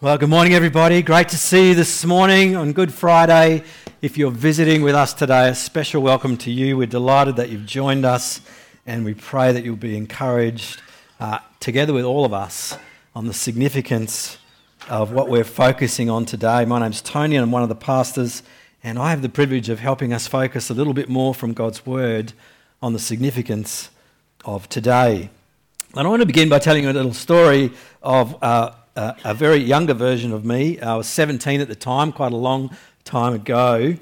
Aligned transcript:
Well, 0.00 0.16
good 0.16 0.28
morning, 0.28 0.54
everybody. 0.54 1.02
Great 1.02 1.28
to 1.30 1.36
see 1.36 1.70
you 1.70 1.74
this 1.74 2.04
morning 2.04 2.54
on 2.54 2.72
Good 2.72 2.94
Friday. 2.94 3.64
If 4.00 4.16
you're 4.16 4.30
visiting 4.30 4.82
with 4.82 4.94
us 4.94 5.12
today, 5.12 5.48
a 5.48 5.56
special 5.56 6.02
welcome 6.02 6.36
to 6.36 6.52
you. 6.52 6.76
We're 6.76 6.86
delighted 6.86 7.34
that 7.34 7.48
you've 7.48 7.66
joined 7.66 8.04
us, 8.04 8.40
and 8.86 9.04
we 9.04 9.14
pray 9.14 9.50
that 9.50 9.64
you'll 9.64 9.74
be 9.74 9.96
encouraged 9.96 10.80
uh, 11.18 11.40
together 11.58 11.92
with 11.92 12.04
all 12.04 12.24
of 12.24 12.32
us 12.32 12.78
on 13.16 13.26
the 13.26 13.34
significance 13.34 14.38
of 14.88 15.10
what 15.10 15.28
we're 15.28 15.42
focusing 15.42 16.08
on 16.08 16.24
today. 16.26 16.64
My 16.64 16.78
name's 16.78 17.02
Tony, 17.02 17.34
and 17.34 17.42
I'm 17.42 17.50
one 17.50 17.64
of 17.64 17.68
the 17.68 17.74
pastors, 17.74 18.44
and 18.84 19.00
I 19.00 19.10
have 19.10 19.20
the 19.20 19.28
privilege 19.28 19.68
of 19.68 19.80
helping 19.80 20.12
us 20.12 20.28
focus 20.28 20.70
a 20.70 20.74
little 20.74 20.94
bit 20.94 21.08
more 21.08 21.34
from 21.34 21.54
God's 21.54 21.84
Word 21.84 22.34
on 22.80 22.92
the 22.92 23.00
significance 23.00 23.90
of 24.44 24.68
today. 24.68 25.28
And 25.96 26.06
I 26.06 26.08
want 26.08 26.22
to 26.22 26.26
begin 26.26 26.48
by 26.48 26.60
telling 26.60 26.84
you 26.84 26.90
a 26.90 26.92
little 26.92 27.12
story 27.12 27.72
of. 28.00 28.40
Uh, 28.40 28.70
a 28.98 29.32
very 29.32 29.58
younger 29.58 29.94
version 29.94 30.32
of 30.32 30.44
me. 30.44 30.80
I 30.80 30.96
was 30.96 31.06
17 31.06 31.60
at 31.60 31.68
the 31.68 31.76
time, 31.76 32.10
quite 32.10 32.32
a 32.32 32.36
long 32.36 32.76
time 33.04 33.32
ago. 33.32 33.94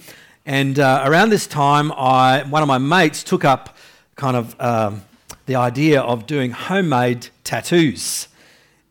And 0.47 0.79
uh, 0.79 1.03
around 1.05 1.29
this 1.29 1.47
time, 1.47 1.93
I, 1.93 2.45
one 2.45 2.63
of 2.63 2.69
my 2.69 2.79
mates 2.79 3.23
took 3.23 3.45
up 3.45 3.77
kind 4.15 4.37
of 4.37 4.59
um, 4.59 5.03
the 5.45 5.57
idea 5.57 6.01
of 6.01 6.27
doing 6.27 6.51
homemade 6.51 7.29
tattoos. 7.45 8.29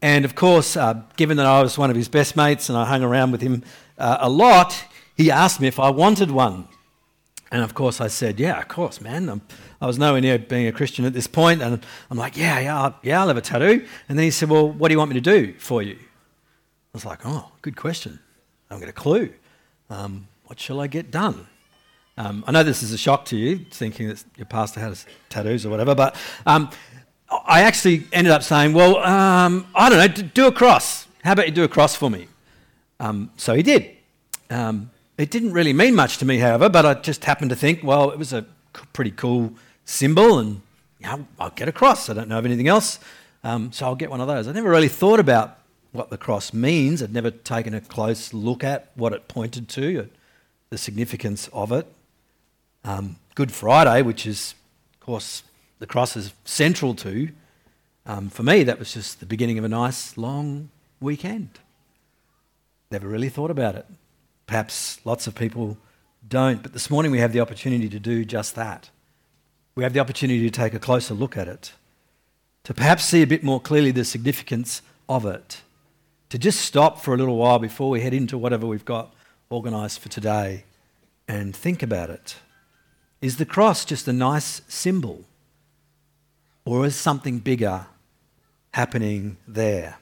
And 0.02 0.26
of 0.26 0.36
course, 0.36 0.78
uh, 0.78 1.02
given 1.16 1.38
that 1.38 1.48
I 1.48 1.64
was 1.64 1.76
one 1.76 1.90
of 1.90 1.96
his 1.96 2.08
best 2.08 2.36
mates 2.36 2.70
and 2.70 2.78
I 2.78 2.86
hung 2.86 3.02
around 3.02 3.32
with 3.32 3.42
him 3.42 3.64
uh, 3.98 4.18
a 4.20 4.30
lot, 4.30 4.84
he 5.18 5.32
asked 5.32 5.60
me 5.60 5.68
if 5.68 5.80
I 5.80 5.90
wanted 5.90 6.30
one. 6.30 6.68
And 7.56 7.64
of 7.64 7.74
course, 7.74 8.02
I 8.02 8.08
said, 8.08 8.38
Yeah, 8.38 8.60
of 8.60 8.68
course, 8.68 9.00
man. 9.00 9.30
I'm, 9.30 9.42
i 9.80 9.88
was 9.88 9.98
nowhere 9.98 10.20
near 10.20 10.38
being 10.38 10.68
a 10.68 10.74
Christian 10.74 11.06
at 11.06 11.14
this 11.14 11.26
point, 11.26 11.62
and 11.62 11.82
I'm 12.12 12.18
like, 12.18 12.36
Yeah, 12.36 12.60
yeah, 12.60 12.92
yeah, 13.02 13.22
I'll 13.22 13.30
have 13.30 13.38
a 13.38 13.42
tattoo. 13.42 13.88
And 14.10 14.20
then 14.20 14.26
he 14.26 14.32
said, 14.32 14.50
Well, 14.50 14.70
what 14.70 14.90
do 14.90 14.94
you 14.94 14.98
want 14.98 15.10
me 15.10 15.14
to 15.14 15.22
do 15.22 15.54
for 15.58 15.82
you? 15.82 15.94
I 15.96 16.92
was 16.92 17.06
like, 17.06 17.20
Oh, 17.24 17.54
good 17.62 17.78
question. 17.78 18.20
I 18.70 18.74
haven't 18.74 18.88
got 18.88 18.90
a 18.90 19.02
clue. 19.02 19.32
Um, 19.90 20.28
what 20.48 20.60
shall 20.60 20.82
I 20.82 20.88
get 20.88 21.12
done? 21.12 21.48
Um, 22.18 22.44
I 22.46 22.52
know 22.52 22.62
this 22.62 22.84
is 22.84 22.92
a 22.92 22.98
shock 22.98 23.24
to 23.28 23.38
you, 23.38 23.60
thinking 23.72 24.10
that 24.10 24.22
your 24.36 24.48
pastor 24.48 24.82
has 24.82 25.06
tattoos 25.30 25.66
or 25.66 25.70
whatever, 25.70 25.96
but 25.96 26.18
um, 26.46 26.70
I 27.48 27.62
actually 27.62 28.04
ended 28.12 28.34
up 28.34 28.44
saying, 28.44 28.74
Well, 28.74 28.98
um, 28.98 29.66
I 29.74 29.90
don't 29.90 30.00
know, 30.00 30.28
do 30.34 30.48
a 30.48 30.52
cross. 30.52 31.08
How 31.24 31.32
about 31.32 31.46
you 31.46 31.54
do 31.54 31.64
a 31.64 31.70
cross 31.70 31.96
for 31.96 32.10
me? 32.10 32.28
Um, 33.00 33.32
so 33.38 33.54
he 33.54 33.64
did. 33.64 33.92
Um, 34.50 34.92
it 35.18 35.32
didn't 35.32 35.54
really 35.54 35.74
mean 35.74 35.96
much 35.96 36.18
to 36.18 36.26
me, 36.26 36.38
however, 36.40 36.70
but 36.70 36.86
I 36.86 36.94
just 36.96 37.24
happened 37.26 37.50
to 37.50 37.56
think, 37.56 37.84
well, 37.84 38.12
it 38.12 38.18
was 38.18 38.34
a 38.34 38.46
pretty 38.94 39.12
cool 39.12 39.54
symbol, 39.86 40.40
and 40.40 40.62
yeah, 41.00 41.18
I'll 41.40 41.52
get 41.52 41.68
a 41.68 41.72
cross. 41.72 42.10
I 42.10 42.14
don't 42.14 42.28
know 42.28 42.40
of 42.40 42.46
anything 42.46 42.68
else, 42.68 43.00
um, 43.44 43.72
so 43.72 43.86
I'll 43.86 43.96
get 43.96 44.10
one 44.10 44.22
of 44.22 44.28
those. 44.28 44.48
I 44.48 44.52
never 44.52 44.70
really 44.70 44.90
thought 44.90 45.20
about 45.20 45.58
what 45.92 46.10
the 46.10 46.18
cross 46.18 46.54
means. 46.54 47.02
I'd 47.02 47.14
never 47.14 47.32
taken 47.32 47.74
a 47.74 47.82
close 47.82 48.34
look 48.34 48.64
at 48.64 48.92
what 48.96 49.14
it 49.14 49.28
pointed 49.28 49.70
to, 49.70 50.10
the 50.70 50.78
significance 50.78 51.50
of 51.54 51.72
it. 51.72 51.88
Um, 52.84 53.16
Good 53.36 53.52
Friday, 53.52 54.02
which 54.02 54.26
is, 54.26 54.56
of 54.94 55.00
course, 55.00 55.44
the 55.80 55.88
cross 55.88 56.16
is 56.16 56.34
central 56.46 56.94
to, 56.96 57.30
um, 58.06 58.30
for 58.30 58.44
me, 58.44 58.64
that 58.64 58.78
was 58.78 58.94
just 58.94 59.20
the 59.20 59.26
beginning 59.26 59.58
of 59.58 59.64
a 59.64 59.70
nice 59.70 60.16
long 60.16 60.70
weekend. 61.02 61.50
Never 62.92 63.08
really 63.08 63.30
thought 63.30 63.50
about 63.50 63.76
it. 63.76 63.86
Perhaps 64.48 65.00
lots 65.06 65.28
of 65.28 65.36
people 65.36 65.78
don't, 66.28 66.62
but 66.64 66.74
this 66.74 66.90
morning 66.90 67.12
we 67.12 67.20
have 67.20 67.34
the 67.34 67.40
opportunity 67.40 67.90
to 67.90 68.00
do 68.00 68.26
just 68.26 68.56
that. 68.56 68.90
We 69.76 69.84
have 69.84 69.94
the 69.94 70.00
opportunity 70.00 70.42
to 70.42 70.50
take 70.50 70.74
a 70.74 70.80
closer 70.80 71.14
look 71.14 71.36
at 71.38 71.48
it, 71.48 71.74
to 72.64 72.74
perhaps 72.74 73.06
see 73.06 73.22
a 73.22 73.28
bit 73.28 73.44
more 73.44 73.60
clearly 73.60 73.92
the 73.92 74.06
significance 74.06 74.82
of 75.10 75.26
it, 75.26 75.62
to 76.30 76.38
just 76.38 76.62
stop 76.62 77.00
for 77.02 77.14
a 77.14 77.18
little 77.18 77.38
while 77.38 77.60
before 77.60 77.90
we 77.90 78.02
head 78.02 78.14
into 78.14 78.38
whatever 78.38 78.66
we've 78.66 78.86
got 78.86 79.14
organised 79.52 80.00
for 80.00 80.10
today 80.10 80.64
and 81.28 81.56
think 81.56 81.84
about 81.84 82.10
it. 82.10 82.38
Is 83.22 83.38
the 83.38 83.46
cross 83.46 83.86
just 83.86 84.08
a 84.08 84.14
nice 84.14 84.62
symbol? 84.68 85.24
Or 86.66 86.86
is 86.86 86.96
something 86.96 87.40
bigger 87.40 87.88
happening 88.74 89.38
there? 89.48 89.98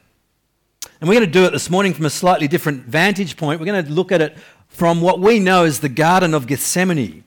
And 1.03 1.09
we're 1.09 1.15
going 1.15 1.27
to 1.27 1.33
do 1.33 1.43
it 1.43 1.51
this 1.51 1.69
morning 1.69 1.93
from 1.93 2.05
a 2.05 2.09
slightly 2.09 2.47
different 2.47 2.85
vantage 2.85 3.35
point. 3.35 3.59
We're 3.59 3.65
going 3.65 3.83
to 3.83 3.91
look 3.91 4.13
at 4.13 4.21
it 4.21 4.37
from 4.69 5.01
what 5.01 5.19
we 5.19 5.37
know 5.37 5.65
as 5.65 5.81
the 5.81 5.89
Garden 5.89 6.33
of 6.33 6.47
Gethsemane, 6.47 7.25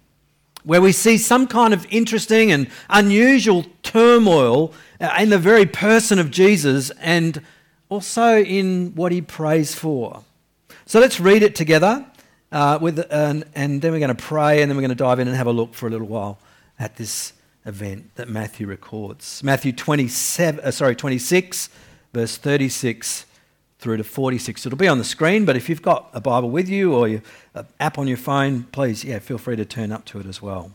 where 0.65 0.81
we 0.81 0.93
see 0.93 1.19
some 1.19 1.47
kind 1.47 1.75
of 1.75 1.87
interesting 1.91 2.51
and 2.51 2.71
unusual 2.89 3.67
turmoil 3.83 4.73
uh, 4.99 5.15
in 5.21 5.29
the 5.29 5.37
very 5.37 5.67
person 5.67 6.19
of 6.19 6.31
Jesus 6.31 6.89
and 7.03 7.43
also 7.91 8.39
in 8.39 8.95
what 8.95 9.13
he 9.13 9.21
prays 9.21 9.75
for. 9.75 10.25
So 10.87 10.99
let's 10.99 11.21
read 11.21 11.43
it 11.43 11.55
together, 11.55 12.07
uh, 12.53 12.79
with, 12.81 12.99
and, 13.11 13.45
and 13.55 13.83
then 13.83 13.93
we're 13.93 13.99
going 13.99 14.09
to 14.09 14.15
pray, 14.15 14.63
and 14.63 14.71
then 14.71 14.79
we're 14.79 14.85
going 14.85 14.89
to 14.89 14.95
dive 14.95 15.19
in 15.19 15.29
and 15.29 15.37
have 15.37 15.49
a 15.49 15.53
look 15.53 15.75
for 15.75 15.87
a 15.87 15.91
little 15.91 16.09
while 16.09 16.39
at 16.79 16.97
this 16.97 17.35
event 17.67 18.15
that 18.15 18.31
Matthew 18.31 18.67
records. 18.67 19.43
Matthew 19.45 19.73
27, 19.73 20.65
uh, 20.65 20.71
sorry, 20.71 20.97
26, 20.97 21.69
verse 22.15 22.39
36 22.39 23.26
through 23.87 23.99
to 23.99 24.03
46. 24.03 24.67
It'll 24.67 24.77
be 24.77 24.89
on 24.89 24.99
the 24.99 25.05
screen, 25.05 25.45
but 25.45 25.55
if 25.55 25.69
you've 25.69 25.81
got 25.81 26.11
a 26.13 26.21
Bible 26.21 26.51
with 26.51 26.69
you 26.69 26.93
or 26.93 27.07
an 27.07 27.23
uh, 27.55 27.63
app 27.79 27.99
on 27.99 28.09
your 28.09 28.17
phone, 28.17 28.65
please, 28.73 29.05
yeah, 29.05 29.21
feel 29.21 29.39
free 29.39 29.55
to 29.55 29.65
turn 29.65 29.93
up 29.93 30.05
to 30.07 30.19
it 30.19 30.27
as 30.27 30.43
well. 30.43 30.73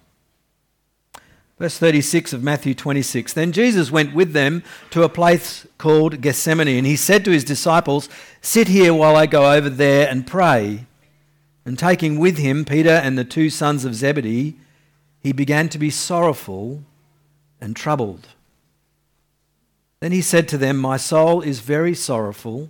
Verse 1.59 1.77
36 1.77 2.31
of 2.31 2.41
Matthew 2.41 2.73
26. 2.73 3.33
Then 3.33 3.51
Jesus 3.51 3.91
went 3.91 4.15
with 4.15 4.31
them 4.31 4.63
to 4.91 5.03
a 5.03 5.09
place 5.09 5.67
called 5.77 6.21
Gethsemane, 6.21 6.69
and 6.69 6.87
he 6.87 6.95
said 6.95 7.25
to 7.25 7.31
his 7.31 7.43
disciples, 7.43 8.07
Sit 8.39 8.69
here 8.69 8.93
while 8.93 9.17
I 9.17 9.25
go 9.25 9.51
over 9.51 9.69
there 9.69 10.07
and 10.07 10.25
pray. 10.25 10.85
And 11.65 11.77
taking 11.77 12.17
with 12.17 12.37
him 12.37 12.63
Peter 12.63 12.91
and 12.91 13.17
the 13.17 13.25
two 13.25 13.49
sons 13.49 13.83
of 13.83 13.93
Zebedee, 13.93 14.55
he 15.19 15.33
began 15.33 15.67
to 15.67 15.77
be 15.77 15.89
sorrowful 15.89 16.81
and 17.59 17.75
troubled. 17.75 18.29
Then 19.99 20.13
he 20.13 20.21
said 20.21 20.47
to 20.47 20.57
them, 20.57 20.77
My 20.77 20.95
soul 20.95 21.41
is 21.41 21.59
very 21.59 21.93
sorrowful 21.93 22.69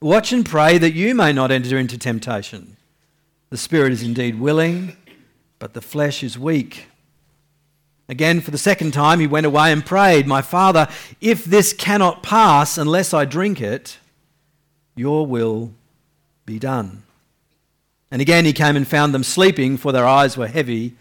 Watch 0.00 0.30
and 0.30 0.44
pray 0.44 0.76
that 0.76 0.92
you 0.92 1.14
may 1.14 1.32
not 1.32 1.50
enter 1.50 1.78
into 1.78 1.96
temptation. 1.96 2.76
The 3.48 3.56
spirit 3.56 3.92
is 3.92 4.02
indeed 4.02 4.38
willing, 4.38 4.96
but 5.58 5.72
the 5.72 5.80
flesh 5.80 6.22
is 6.22 6.38
weak. 6.38 6.88
Again, 8.08 8.42
for 8.42 8.50
the 8.50 8.58
second 8.58 8.92
time, 8.92 9.20
he 9.20 9.26
went 9.26 9.46
away 9.46 9.72
and 9.72 9.84
prayed, 9.84 10.26
My 10.26 10.42
Father, 10.42 10.86
if 11.22 11.44
this 11.44 11.72
cannot 11.72 12.22
pass 12.22 12.76
unless 12.76 13.14
I 13.14 13.24
drink 13.24 13.60
it, 13.60 13.98
your 14.94 15.26
will 15.26 15.72
be 16.44 16.58
done. 16.58 17.02
And 18.10 18.20
again, 18.20 18.44
he 18.44 18.52
came 18.52 18.76
and 18.76 18.86
found 18.86 19.14
them 19.14 19.24
sleeping, 19.24 19.78
for 19.78 19.92
their 19.92 20.06
eyes 20.06 20.36
were 20.36 20.46
heavy. 20.46 20.94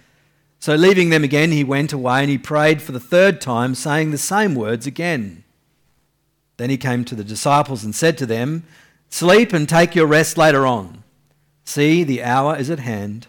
So, 0.60 0.76
leaving 0.76 1.10
them 1.10 1.24
again, 1.24 1.52
he 1.52 1.64
went 1.64 1.94
away 1.94 2.22
and 2.22 2.30
he 2.30 2.38
prayed 2.38 2.82
for 2.82 2.94
the 2.94 3.00
third 3.00 3.42
time, 3.42 3.76
saying 3.76 4.12
the 4.12 4.18
same 4.18 4.56
words 4.56 4.88
again. 4.88 5.44
Then 6.58 6.70
he 6.70 6.78
came 6.78 7.04
to 7.06 7.16
the 7.16 7.24
disciples 7.24 7.84
and 7.84 7.94
said 7.94 8.18
to 8.18 8.26
them, 8.26 8.64
Sleep 9.16 9.54
and 9.54 9.70
take 9.70 9.96
your 9.96 10.08
rest 10.08 10.38
later 10.38 10.68
on. 10.68 11.02
See, 11.64 12.04
the 12.04 12.22
hour 12.22 12.58
is 12.58 12.70
at 12.70 12.80
hand, 12.80 13.28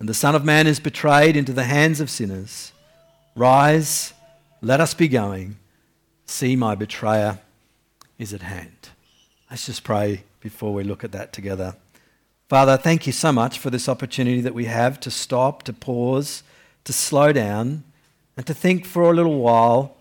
and 0.00 0.08
the 0.08 0.12
Son 0.12 0.34
of 0.34 0.44
Man 0.44 0.66
is 0.66 0.80
betrayed 0.80 1.36
into 1.36 1.52
the 1.52 1.62
hands 1.62 2.00
of 2.00 2.10
sinners. 2.10 2.72
Rise, 3.36 4.12
let 4.60 4.80
us 4.80 4.92
be 4.92 5.06
going. 5.06 5.54
See, 6.26 6.56
my 6.56 6.74
betrayer 6.74 7.38
is 8.18 8.34
at 8.34 8.42
hand. 8.42 8.88
Let's 9.48 9.66
just 9.66 9.84
pray 9.84 10.24
before 10.40 10.74
we 10.74 10.82
look 10.82 11.04
at 11.04 11.12
that 11.12 11.32
together. 11.32 11.76
Father, 12.48 12.76
thank 12.76 13.06
you 13.06 13.12
so 13.12 13.30
much 13.30 13.60
for 13.60 13.70
this 13.70 13.88
opportunity 13.88 14.40
that 14.40 14.52
we 14.52 14.64
have 14.64 14.98
to 14.98 15.12
stop, 15.12 15.62
to 15.62 15.72
pause, 15.72 16.42
to 16.82 16.92
slow 16.92 17.32
down, 17.32 17.84
and 18.36 18.44
to 18.46 18.52
think 18.52 18.84
for 18.84 19.02
a 19.12 19.14
little 19.14 19.38
while 19.38 19.94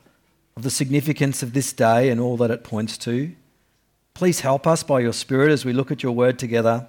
of 0.58 0.64
the 0.64 0.72
significance 0.72 1.44
of 1.44 1.54
this 1.54 1.72
day 1.72 2.10
and 2.10 2.20
all 2.20 2.36
that 2.38 2.50
it 2.50 2.64
points 2.64 2.98
to. 2.98 3.36
Please 4.14 4.42
help 4.42 4.68
us 4.68 4.84
by 4.84 5.00
your 5.00 5.14
Spirit 5.14 5.52
as 5.52 5.66
we 5.66 5.74
look 5.74 5.92
at 5.92 6.04
your 6.04 6.12
word 6.12 6.38
together 6.38 6.88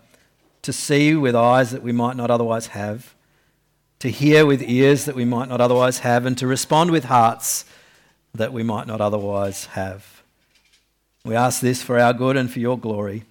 to 0.60 0.72
see 0.72 1.14
with 1.14 1.34
eyes 1.34 1.70
that 1.70 1.82
we 1.82 1.90
might 1.90 2.16
not 2.16 2.30
otherwise 2.30 2.68
have, 2.68 3.14
to 3.98 4.10
hear 4.10 4.44
with 4.44 4.62
ears 4.62 5.06
that 5.06 5.14
we 5.14 5.24
might 5.24 5.48
not 5.48 5.60
otherwise 5.60 6.00
have, 6.00 6.26
and 6.26 6.36
to 6.36 6.46
respond 6.46 6.90
with 6.90 7.04
hearts 7.04 7.64
that 8.34 8.52
we 8.52 8.62
might 8.62 8.86
not 8.86 9.00
otherwise 9.00 9.66
have. 9.66 10.22
We 11.24 11.34
ask 11.34 11.62
this 11.62 11.82
for 11.82 11.98
our 11.98 12.12
good 12.12 12.36
and 12.36 12.50
for 12.50 12.60
your 12.60 12.78
glory. 12.78 13.24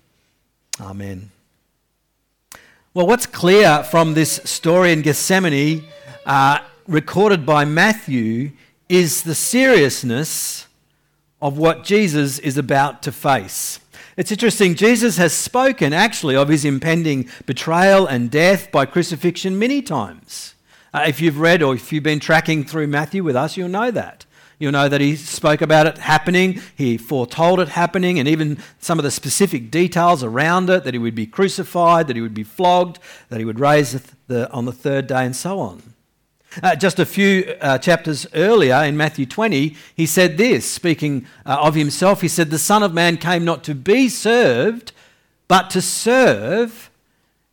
Amen. 0.81 1.29
Well, 2.95 3.05
what's 3.05 3.27
clear 3.27 3.83
from 3.83 4.15
this 4.15 4.41
story 4.43 4.91
in 4.91 5.03
Gethsemane, 5.03 5.83
uh, 6.25 6.59
recorded 6.87 7.45
by 7.45 7.65
Matthew, 7.65 8.51
is 8.89 9.21
the 9.21 9.35
seriousness 9.35 10.65
of 11.41 11.59
what 11.59 11.83
Jesus 11.83 12.39
is 12.39 12.57
about 12.57 13.03
to 13.03 13.11
face. 13.11 13.79
It's 14.15 14.31
interesting, 14.31 14.75
Jesus 14.75 15.17
has 15.17 15.33
spoken 15.33 15.91
actually 15.91 16.35
of 16.35 16.47
his 16.47 16.65
impending 16.65 17.27
betrayal 17.47 18.05
and 18.05 18.29
death 18.29 18.71
by 18.71 18.85
crucifixion 18.85 19.57
many 19.57 19.81
times. 19.81 20.53
Uh, 20.93 21.05
if 21.07 21.19
you've 21.19 21.39
read 21.39 21.63
or 21.63 21.73
if 21.73 21.91
you've 21.91 22.03
been 22.03 22.19
tracking 22.19 22.63
through 22.63 22.85
Matthew 22.85 23.23
with 23.23 23.35
us, 23.35 23.57
you'll 23.57 23.69
know 23.69 23.89
that. 23.89 24.27
You'll 24.59 24.71
know 24.71 24.87
that 24.87 25.01
he 25.01 25.15
spoke 25.15 25.61
about 25.61 25.87
it 25.87 25.97
happening, 25.97 26.61
he 26.75 26.95
foretold 26.95 27.59
it 27.59 27.69
happening, 27.69 28.19
and 28.19 28.27
even 28.27 28.59
some 28.79 28.99
of 28.99 29.03
the 29.03 29.09
specific 29.09 29.71
details 29.71 30.23
around 30.23 30.69
it 30.69 30.83
that 30.83 30.93
he 30.93 30.99
would 30.99 31.15
be 31.15 31.25
crucified, 31.25 32.05
that 32.05 32.15
he 32.15 32.21
would 32.21 32.35
be 32.35 32.43
flogged, 32.43 32.99
that 33.29 33.39
he 33.39 33.45
would 33.45 33.59
raise 33.59 33.99
the, 34.27 34.51
on 34.51 34.65
the 34.65 34.71
third 34.71 35.07
day, 35.07 35.25
and 35.25 35.35
so 35.35 35.59
on. 35.59 35.92
Uh, 36.61 36.75
just 36.75 36.99
a 36.99 37.05
few 37.05 37.55
uh, 37.61 37.77
chapters 37.77 38.27
earlier 38.35 38.75
in 38.83 38.95
Matthew 38.95 39.25
20, 39.25 39.75
he 39.95 40.05
said 40.05 40.37
this, 40.37 40.69
speaking 40.69 41.25
uh, 41.45 41.57
of 41.59 41.73
himself, 41.73 42.21
he 42.21 42.27
said, 42.27 42.49
The 42.49 42.59
Son 42.59 42.83
of 42.83 42.93
Man 42.93 43.17
came 43.17 43.43
not 43.43 43.63
to 43.63 43.75
be 43.75 44.09
served, 44.09 44.91
but 45.47 45.69
to 45.71 45.81
serve 45.81 46.91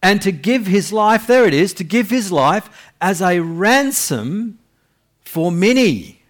and 0.03 0.21
to 0.23 0.33
give 0.33 0.67
his 0.67 0.93
life, 0.93 1.27
there 1.27 1.47
it 1.47 1.55
is, 1.55 1.73
to 1.75 1.85
give 1.85 2.11
his 2.11 2.33
life 2.33 2.91
as 3.01 3.23
a 3.23 3.41
ransom 3.41 4.59
for 5.21 5.53
many. 5.53 6.23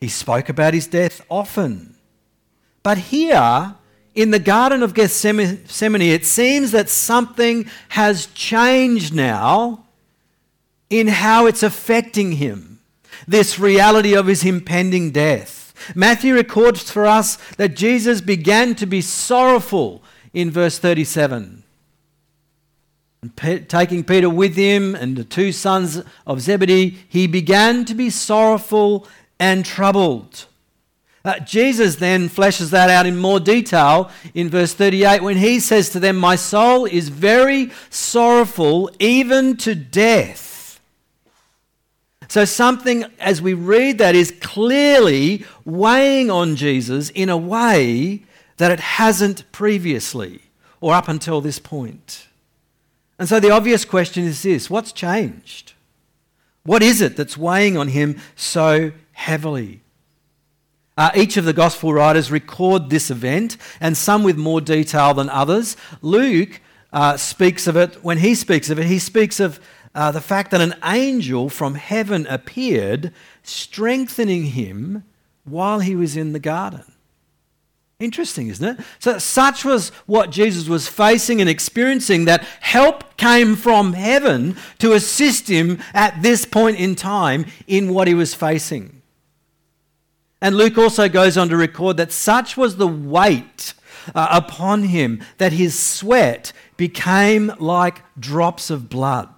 He 0.00 0.08
spoke 0.08 0.48
about 0.48 0.74
his 0.74 0.86
death 0.86 1.24
often. 1.30 1.96
But 2.82 2.98
here, 2.98 3.74
in 4.14 4.30
the 4.30 4.38
Garden 4.38 4.82
of 4.82 4.94
Gethsemane, 4.94 5.62
it 6.02 6.26
seems 6.26 6.72
that 6.72 6.88
something 6.88 7.68
has 7.90 8.26
changed 8.26 9.14
now 9.14 9.83
in 10.94 11.08
how 11.08 11.46
it's 11.46 11.64
affecting 11.64 12.32
him, 12.32 12.78
this 13.26 13.58
reality 13.58 14.14
of 14.14 14.28
his 14.28 14.44
impending 14.44 15.10
death. 15.10 15.74
Matthew 15.92 16.34
records 16.34 16.88
for 16.88 17.04
us 17.04 17.34
that 17.56 17.74
Jesus 17.74 18.20
began 18.20 18.76
to 18.76 18.86
be 18.86 19.00
sorrowful 19.00 20.04
in 20.32 20.52
verse 20.52 20.78
37. 20.78 21.64
And 23.22 23.68
taking 23.68 24.04
Peter 24.04 24.30
with 24.30 24.54
him 24.54 24.94
and 24.94 25.16
the 25.16 25.24
two 25.24 25.50
sons 25.50 26.00
of 26.28 26.40
Zebedee, 26.40 26.98
he 27.08 27.26
began 27.26 27.84
to 27.86 27.94
be 27.94 28.08
sorrowful 28.08 29.08
and 29.40 29.66
troubled. 29.66 30.46
Uh, 31.24 31.40
Jesus 31.40 31.96
then 31.96 32.28
fleshes 32.28 32.70
that 32.70 32.88
out 32.88 33.06
in 33.06 33.16
more 33.16 33.40
detail 33.40 34.12
in 34.32 34.48
verse 34.48 34.74
38 34.74 35.24
when 35.24 35.38
he 35.38 35.58
says 35.58 35.88
to 35.88 35.98
them, 35.98 36.16
My 36.16 36.36
soul 36.36 36.84
is 36.84 37.08
very 37.08 37.72
sorrowful, 37.90 38.92
even 39.00 39.56
to 39.56 39.74
death. 39.74 40.53
So, 42.34 42.44
something 42.44 43.04
as 43.20 43.40
we 43.40 43.54
read 43.54 43.98
that 43.98 44.16
is 44.16 44.34
clearly 44.40 45.44
weighing 45.64 46.32
on 46.32 46.56
Jesus 46.56 47.10
in 47.10 47.28
a 47.28 47.36
way 47.36 48.24
that 48.56 48.72
it 48.72 48.80
hasn't 48.80 49.44
previously 49.52 50.40
or 50.80 50.94
up 50.94 51.06
until 51.06 51.40
this 51.40 51.60
point. 51.60 52.26
And 53.20 53.28
so, 53.28 53.38
the 53.38 53.52
obvious 53.52 53.84
question 53.84 54.24
is 54.24 54.42
this 54.42 54.68
what's 54.68 54.90
changed? 54.90 55.74
What 56.64 56.82
is 56.82 57.00
it 57.00 57.16
that's 57.16 57.36
weighing 57.36 57.76
on 57.76 57.86
him 57.86 58.18
so 58.34 58.90
heavily? 59.12 59.82
Uh, 60.98 61.12
each 61.14 61.36
of 61.36 61.44
the 61.44 61.52
gospel 61.52 61.92
writers 61.92 62.32
record 62.32 62.90
this 62.90 63.12
event, 63.12 63.56
and 63.80 63.96
some 63.96 64.24
with 64.24 64.36
more 64.36 64.60
detail 64.60 65.14
than 65.14 65.30
others. 65.30 65.76
Luke 66.02 66.60
uh, 66.92 67.16
speaks 67.16 67.68
of 67.68 67.76
it, 67.76 68.02
when 68.02 68.18
he 68.18 68.34
speaks 68.34 68.70
of 68.70 68.80
it, 68.80 68.86
he 68.86 68.98
speaks 68.98 69.38
of 69.38 69.60
uh, 69.94 70.10
the 70.10 70.20
fact 70.20 70.50
that 70.50 70.60
an 70.60 70.74
angel 70.84 71.48
from 71.48 71.74
heaven 71.74 72.26
appeared, 72.28 73.12
strengthening 73.42 74.46
him 74.46 75.04
while 75.44 75.80
he 75.80 75.94
was 75.94 76.16
in 76.16 76.32
the 76.32 76.38
garden. 76.38 76.84
Interesting, 78.00 78.48
isn't 78.48 78.80
it? 78.80 78.84
So, 78.98 79.18
such 79.18 79.64
was 79.64 79.90
what 80.06 80.30
Jesus 80.30 80.68
was 80.68 80.88
facing 80.88 81.40
and 81.40 81.48
experiencing 81.48 82.24
that 82.24 82.42
help 82.60 83.16
came 83.16 83.54
from 83.54 83.92
heaven 83.92 84.56
to 84.80 84.92
assist 84.92 85.48
him 85.48 85.80
at 85.92 86.20
this 86.20 86.44
point 86.44 86.78
in 86.78 86.96
time 86.96 87.46
in 87.68 87.94
what 87.94 88.08
he 88.08 88.14
was 88.14 88.34
facing. 88.34 89.00
And 90.42 90.56
Luke 90.56 90.76
also 90.76 91.08
goes 91.08 91.38
on 91.38 91.48
to 91.50 91.56
record 91.56 91.96
that 91.96 92.12
such 92.12 92.56
was 92.56 92.76
the 92.76 92.88
weight 92.88 93.74
uh, 94.14 94.28
upon 94.30 94.84
him 94.84 95.22
that 95.38 95.52
his 95.52 95.78
sweat 95.78 96.52
became 96.76 97.52
like 97.58 98.02
drops 98.18 98.70
of 98.70 98.88
blood. 98.88 99.28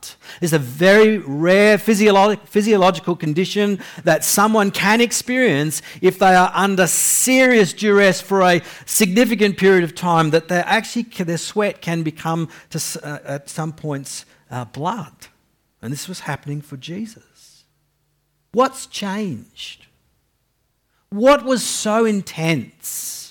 It's 0.40 0.52
a 0.52 0.58
very 0.58 1.18
rare 1.18 1.76
physiolo- 1.78 2.40
physiological 2.46 3.16
condition 3.16 3.78
that 4.04 4.24
someone 4.24 4.70
can 4.70 5.00
experience 5.00 5.82
if 6.00 6.18
they 6.18 6.34
are 6.34 6.50
under 6.54 6.86
serious 6.86 7.72
duress 7.72 8.20
for 8.20 8.42
a 8.42 8.62
significant 8.86 9.58
period 9.58 9.84
of 9.84 9.94
time, 9.94 10.30
that 10.30 10.50
actually, 10.50 11.02
their 11.02 11.38
sweat 11.38 11.82
can 11.82 12.02
become, 12.02 12.48
to, 12.70 12.80
uh, 13.02 13.18
at 13.24 13.48
some 13.50 13.72
points, 13.72 14.24
uh, 14.50 14.64
blood. 14.64 15.12
And 15.82 15.92
this 15.92 16.08
was 16.08 16.20
happening 16.20 16.62
for 16.62 16.76
Jesus. 16.76 17.64
What's 18.52 18.86
changed? 18.86 19.86
What 21.10 21.44
was 21.44 21.62
so 21.62 22.04
intense 22.04 23.25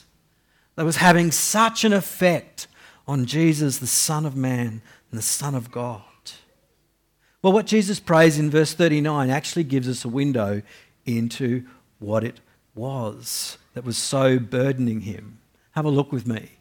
that 0.75 0.85
was 0.85 0.97
having 0.97 1.31
such 1.31 1.83
an 1.83 1.93
effect 1.93 2.67
on 3.07 3.25
Jesus, 3.25 3.77
the 3.77 3.87
Son 3.87 4.25
of 4.25 4.35
Man 4.35 4.81
and 5.09 5.17
the 5.17 5.21
Son 5.21 5.55
of 5.55 5.71
God. 5.71 6.01
Well, 7.41 7.53
what 7.53 7.67
Jesus 7.67 7.99
prays 7.99 8.39
in 8.39 8.49
verse 8.49 8.73
39 8.73 9.29
actually 9.29 9.65
gives 9.65 9.87
us 9.87 10.03
a 10.03 10.09
window 10.09 10.63
into 11.05 11.63
what 11.99 12.23
it 12.23 12.39
was 12.73 13.57
that 13.75 13.85
was 13.85 13.97
so 13.97 14.39
burdening 14.39 15.01
him. 15.01 15.39
Have 15.71 15.85
a 15.85 15.89
look 15.89 16.11
with 16.11 16.25
me. 16.25 16.51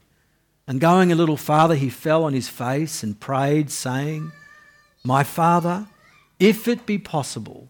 And 0.66 0.81
going 0.81 1.11
a 1.11 1.14
little 1.14 1.37
farther, 1.37 1.75
he 1.75 1.90
fell 1.90 2.25
on 2.25 2.32
his 2.32 2.49
face 2.49 3.02
and 3.02 3.19
prayed, 3.19 3.70
saying, 3.70 4.32
My 5.02 5.22
Father, 5.22 5.87
if 6.38 6.69
it 6.69 6.87
be 6.87 6.99
possible, 6.99 7.69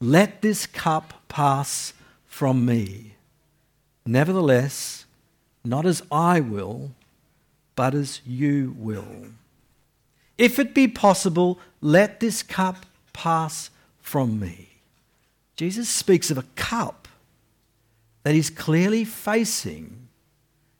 let 0.00 0.42
this 0.42 0.66
cup 0.66 1.14
pass 1.28 1.92
from 2.26 2.66
me. 2.66 3.14
Nevertheless, 4.06 5.03
not 5.64 5.86
as 5.86 6.02
I 6.10 6.40
will, 6.40 6.92
but 7.74 7.94
as 7.94 8.20
you 8.26 8.74
will. 8.78 9.26
If 10.36 10.58
it 10.58 10.74
be 10.74 10.88
possible, 10.88 11.58
let 11.80 12.20
this 12.20 12.42
cup 12.42 12.86
pass 13.12 13.70
from 14.00 14.38
me. 14.38 14.68
Jesus 15.56 15.88
speaks 15.88 16.30
of 16.30 16.38
a 16.38 16.44
cup 16.56 17.08
that 18.24 18.34
he's 18.34 18.50
clearly 18.50 19.04
facing, 19.04 20.08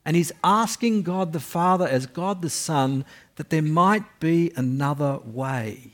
and 0.04 0.16
he's 0.16 0.32
asking 0.42 1.02
God 1.02 1.32
the 1.32 1.40
Father, 1.40 1.86
as 1.86 2.06
God 2.06 2.42
the 2.42 2.50
Son, 2.50 3.04
that 3.36 3.50
there 3.50 3.62
might 3.62 4.20
be 4.20 4.52
another 4.56 5.18
way. 5.24 5.92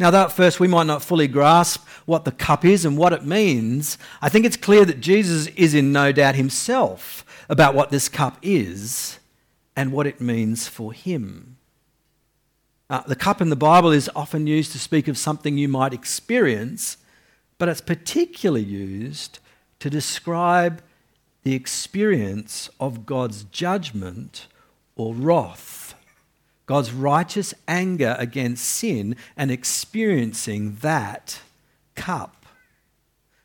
Now, 0.00 0.10
that 0.12 0.32
first 0.32 0.58
we 0.58 0.66
might 0.66 0.86
not 0.86 1.02
fully 1.02 1.28
grasp 1.28 1.86
what 2.06 2.24
the 2.24 2.32
cup 2.32 2.64
is 2.64 2.86
and 2.86 2.96
what 2.96 3.12
it 3.12 3.22
means, 3.22 3.98
I 4.22 4.30
think 4.30 4.46
it's 4.46 4.56
clear 4.56 4.86
that 4.86 5.02
Jesus 5.02 5.46
is 5.48 5.74
in 5.74 5.92
no 5.92 6.10
doubt 6.10 6.36
himself 6.36 7.22
about 7.50 7.74
what 7.74 7.90
this 7.90 8.08
cup 8.08 8.38
is 8.40 9.18
and 9.76 9.92
what 9.92 10.06
it 10.06 10.18
means 10.18 10.66
for 10.66 10.94
him. 10.94 11.58
Uh, 12.88 13.02
the 13.06 13.14
cup 13.14 13.42
in 13.42 13.50
the 13.50 13.56
Bible 13.56 13.90
is 13.90 14.10
often 14.16 14.46
used 14.46 14.72
to 14.72 14.78
speak 14.78 15.06
of 15.06 15.18
something 15.18 15.58
you 15.58 15.68
might 15.68 15.92
experience, 15.92 16.96
but 17.58 17.68
it's 17.68 17.82
particularly 17.82 18.64
used 18.64 19.38
to 19.80 19.90
describe 19.90 20.82
the 21.42 21.54
experience 21.54 22.70
of 22.80 23.04
God's 23.04 23.44
judgment 23.44 24.46
or 24.96 25.14
wrath, 25.14 25.79
God's 26.70 26.92
righteous 26.92 27.52
anger 27.66 28.14
against 28.16 28.64
sin, 28.64 29.16
and 29.36 29.50
experiencing 29.50 30.76
that 30.82 31.40
cup. 31.96 32.46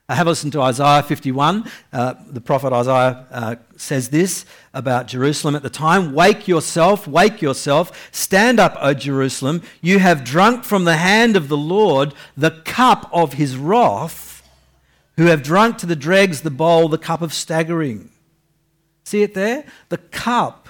I 0.08 0.13
have 0.13 0.27
a 0.27 0.29
listen 0.29 0.51
to 0.51 0.62
Isaiah 0.62 1.01
51. 1.01 1.67
Uh, 1.91 2.13
the 2.27 2.39
prophet 2.39 2.72
Isaiah 2.72 3.25
uh, 3.32 3.55
says 3.77 4.10
this 4.10 4.46
about 4.75 5.08
Jerusalem 5.08 5.55
at 5.55 5.63
the 5.63 5.72
time 5.72 6.13
Wake 6.13 6.48
yourself, 6.48 7.08
wake 7.08 7.41
yourself, 7.41 8.10
stand 8.12 8.60
up, 8.60 8.77
O 8.79 8.94
Jerusalem. 8.94 9.63
You 9.82 9.98
have 9.98 10.24
drunk 10.24 10.63
from 10.63 10.84
the 10.84 10.98
hand 10.98 11.36
of 11.36 11.48
the 11.48 11.58
Lord 11.58 12.13
the 12.38 12.51
cup 12.51 13.10
of 13.12 13.34
his 13.34 13.58
wrath, 13.58 14.48
who 15.17 15.25
have 15.25 15.41
drunk 15.41 15.79
to 15.79 15.88
the 15.88 15.96
dregs 15.96 16.41
the 16.41 16.51
bowl, 16.51 16.89
the 16.89 17.00
cup 17.00 17.24
of 17.24 17.34
staggering. 17.34 18.12
See 19.03 19.24
it 19.24 19.34
there? 19.34 19.65
The 19.89 19.98
cup 19.98 20.64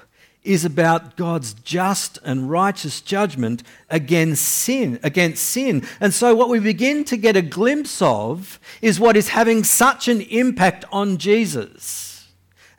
is 0.45 0.63
about 0.63 1.15
God's 1.17 1.53
just 1.53 2.19
and 2.23 2.49
righteous 2.49 3.01
judgment 3.01 3.63
against 3.89 4.43
sin, 4.43 4.99
against 5.03 5.43
sin. 5.43 5.85
And 5.99 6.13
so 6.13 6.35
what 6.35 6.49
we 6.49 6.59
begin 6.59 7.03
to 7.05 7.17
get 7.17 7.35
a 7.35 7.41
glimpse 7.41 8.01
of 8.01 8.59
is 8.81 8.99
what 8.99 9.17
is 9.17 9.29
having 9.29 9.63
such 9.63 10.07
an 10.07 10.21
impact 10.21 10.85
on 10.91 11.17
Jesus. 11.17 12.27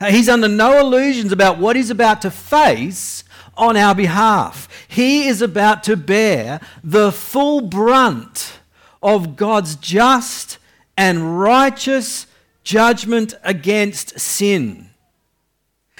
He's 0.05 0.29
under 0.29 0.47
no 0.47 0.79
illusions 0.79 1.31
about 1.31 1.57
what 1.57 1.75
he's 1.75 1.89
about 1.89 2.21
to 2.21 2.31
face 2.31 3.23
on 3.55 3.75
our 3.75 3.95
behalf. 3.95 4.69
He 4.87 5.27
is 5.27 5.41
about 5.41 5.83
to 5.83 5.97
bear 5.97 6.61
the 6.83 7.11
full 7.11 7.61
brunt 7.61 8.59
of 9.01 9.35
God's 9.35 9.75
just 9.75 10.59
and 10.95 11.39
righteous 11.39 12.27
judgment 12.63 13.33
against 13.43 14.19
sin. 14.19 14.86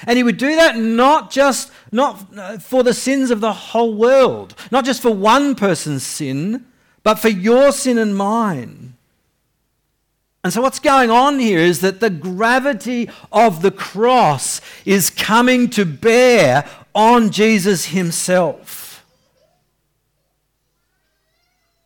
And 0.06 0.16
he 0.16 0.22
would 0.22 0.36
do 0.36 0.54
that 0.56 0.76
not 0.76 1.30
just 1.30 1.72
not 1.90 2.26
uh, 2.36 2.58
for 2.58 2.82
the 2.82 2.94
sins 2.94 3.30
of 3.30 3.40
the 3.40 3.52
whole 3.52 3.94
world, 3.94 4.54
not 4.70 4.84
just 4.84 5.02
for 5.02 5.10
one 5.10 5.54
person's 5.54 6.04
sin, 6.04 6.66
but 7.02 7.18
for 7.18 7.28
your 7.28 7.72
sin 7.72 7.98
and 7.98 8.16
mine. 8.16 8.94
And 10.44 10.52
so, 10.52 10.62
what's 10.62 10.78
going 10.78 11.10
on 11.10 11.40
here 11.40 11.58
is 11.58 11.80
that 11.80 12.00
the 12.00 12.10
gravity 12.10 13.10
of 13.32 13.60
the 13.60 13.72
cross 13.72 14.60
is 14.84 15.10
coming 15.10 15.68
to 15.70 15.84
bear 15.84 16.64
on 16.94 17.30
Jesus 17.30 17.86
himself. 17.86 19.04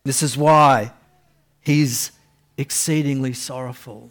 This 0.05 0.23
is 0.23 0.37
why 0.37 0.93
he's 1.61 2.13
exceedingly 2.59 3.33
sorrowful, 3.33 4.11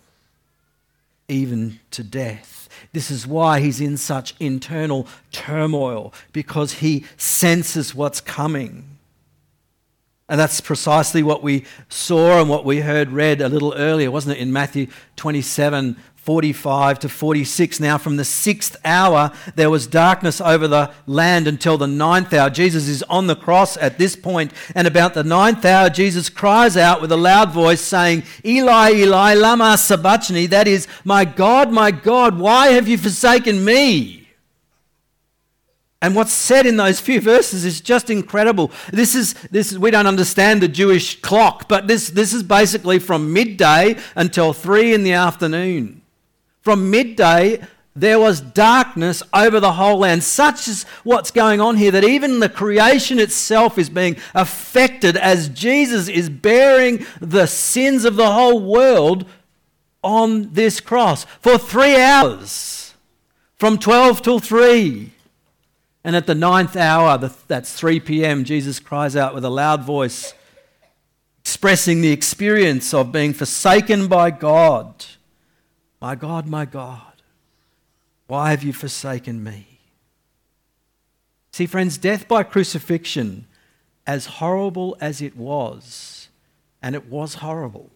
even 1.32 1.80
to 1.92 2.04
death. 2.04 2.70
This 2.94 3.10
is 3.10 3.26
why 3.26 3.60
he's 3.60 3.80
in 3.80 3.98
such 3.98 4.36
internal 4.40 5.08
turmoil, 5.32 6.14
because 6.34 6.74
he 6.74 7.06
senses 7.18 7.96
what's 7.96 8.22
coming. 8.22 8.98
And 10.28 10.40
that's 10.40 10.62
precisely 10.62 11.24
what 11.24 11.44
we 11.44 11.66
saw 11.90 12.40
and 12.40 12.50
what 12.50 12.64
we 12.64 12.80
heard 12.80 13.10
read 13.10 13.42
a 13.42 13.50
little 13.50 13.74
earlier, 13.74 14.10
wasn't 14.10 14.38
it, 14.38 14.42
in 14.42 14.54
Matthew 14.54 14.88
27 15.18 15.98
45 16.22 17.00
to 17.00 17.10
46. 17.10 17.80
Now, 17.80 17.98
from 17.98 18.18
the 18.18 18.24
sixth 18.24 18.78
hour, 18.86 19.32
there 19.56 19.72
was 19.72 19.88
darkness 19.88 20.40
over 20.40 20.68
the 20.68 20.92
land 21.08 21.48
until 21.48 21.80
the 21.80 21.88
ninth 21.88 22.32
hour. 22.32 22.52
Jesus 22.52 22.88
is 22.88 23.02
on 23.04 23.26
the 23.26 23.36
cross 23.36 23.76
at 23.78 23.98
this 23.98 24.16
point, 24.16 24.54
and 24.76 24.88
about 24.88 25.16
the 25.16 25.24
ninth 25.24 25.66
hour, 25.66 25.90
Jesus 25.90 26.30
cries 26.30 26.78
out 26.78 27.02
with 27.02 27.12
a 27.12 27.18
loud 27.18 27.52
voice, 27.52 27.82
saying, 27.82 28.24
Eli, 28.46 28.92
Eli, 28.92 29.34
Lama 29.34 29.76
Sabachthani, 29.80 30.46
that 30.46 30.68
is, 30.68 30.88
My 31.04 31.26
God, 31.26 31.72
my 31.72 31.90
God, 31.90 32.38
why 32.38 32.68
have 32.68 32.88
you 32.88 33.00
forsaken 33.00 33.66
me? 33.66 34.28
And 36.04 36.16
what's 36.16 36.34
said 36.34 36.68
in 36.68 36.78
those 36.78 37.00
few 37.00 37.20
verses 37.20 37.66
is 37.66 37.82
just 37.82 38.12
incredible. 38.12 38.72
This 38.92 39.16
is, 39.16 39.34
this 39.52 39.72
is, 39.72 39.80
we 39.80 39.92
don't 39.92 40.08
understand 40.08 40.62
the 40.62 40.68
Jewish 40.68 41.20
clock, 41.22 41.68
but 41.68 41.88
this, 41.88 42.10
this 42.10 42.34
is 42.34 42.44
basically 42.44 43.00
from 43.00 43.34
midday 43.34 43.98
until 44.16 44.54
three 44.54 44.94
in 44.94 45.04
the 45.04 45.14
afternoon. 45.14 46.01
From 46.62 46.90
midday, 46.92 47.62
there 47.96 48.20
was 48.20 48.40
darkness 48.40 49.22
over 49.34 49.60
the 49.60 49.74
whole 49.74 50.00
land. 50.00 50.24
Such 50.24 50.68
is 50.68 50.84
what's 51.04 51.32
going 51.32 51.60
on 51.60 51.76
here 51.76 51.92
that 51.92 52.04
even 52.04 52.40
the 52.40 52.50
creation 52.50 53.20
itself 53.20 53.78
is 53.78 53.90
being 53.90 54.18
affected 54.34 55.18
as 55.18 55.50
Jesus 55.50 56.08
is 56.08 56.30
bearing 56.30 57.06
the 57.20 57.48
sins 57.48 58.06
of 58.06 58.16
the 58.16 58.32
whole 58.32 58.60
world 58.60 59.26
on 60.04 60.54
this 60.54 60.80
cross 60.80 61.26
for 61.42 61.58
three 61.58 62.00
hours, 62.00 62.94
from 63.58 63.78
12 63.78 64.22
till 64.22 64.40
3. 64.40 65.12
And 66.04 66.16
at 66.16 66.26
the 66.26 66.34
ninth 66.34 66.76
hour, 66.76 67.18
that's 67.48 67.74
3 67.74 68.00
p.m., 68.00 68.44
Jesus 68.44 68.80
cries 68.80 69.16
out 69.16 69.36
with 69.36 69.46
a 69.46 69.50
loud 69.50 69.84
voice, 69.84 70.34
expressing 71.42 72.02
the 72.02 72.12
experience 72.12 72.94
of 72.94 73.12
being 73.12 73.34
forsaken 73.34 74.08
by 74.08 74.32
God. 74.32 75.06
My 76.02 76.16
God, 76.16 76.48
my 76.48 76.66
God, 76.66 77.22
why 78.26 78.50
have 78.50 78.64
you 78.64 78.74
forsaken 78.74 79.44
me? 79.44 79.68
See, 81.52 81.68
friends, 81.68 81.98
death 82.00 82.28
by 82.28 82.42
crucifixion, 82.42 83.46
as 84.08 84.26
horrible 84.26 84.98
as 85.00 85.22
it 85.22 85.38
was, 85.38 86.30
and 86.82 86.96
it 86.96 87.08
was 87.08 87.36
horrible, 87.36 87.92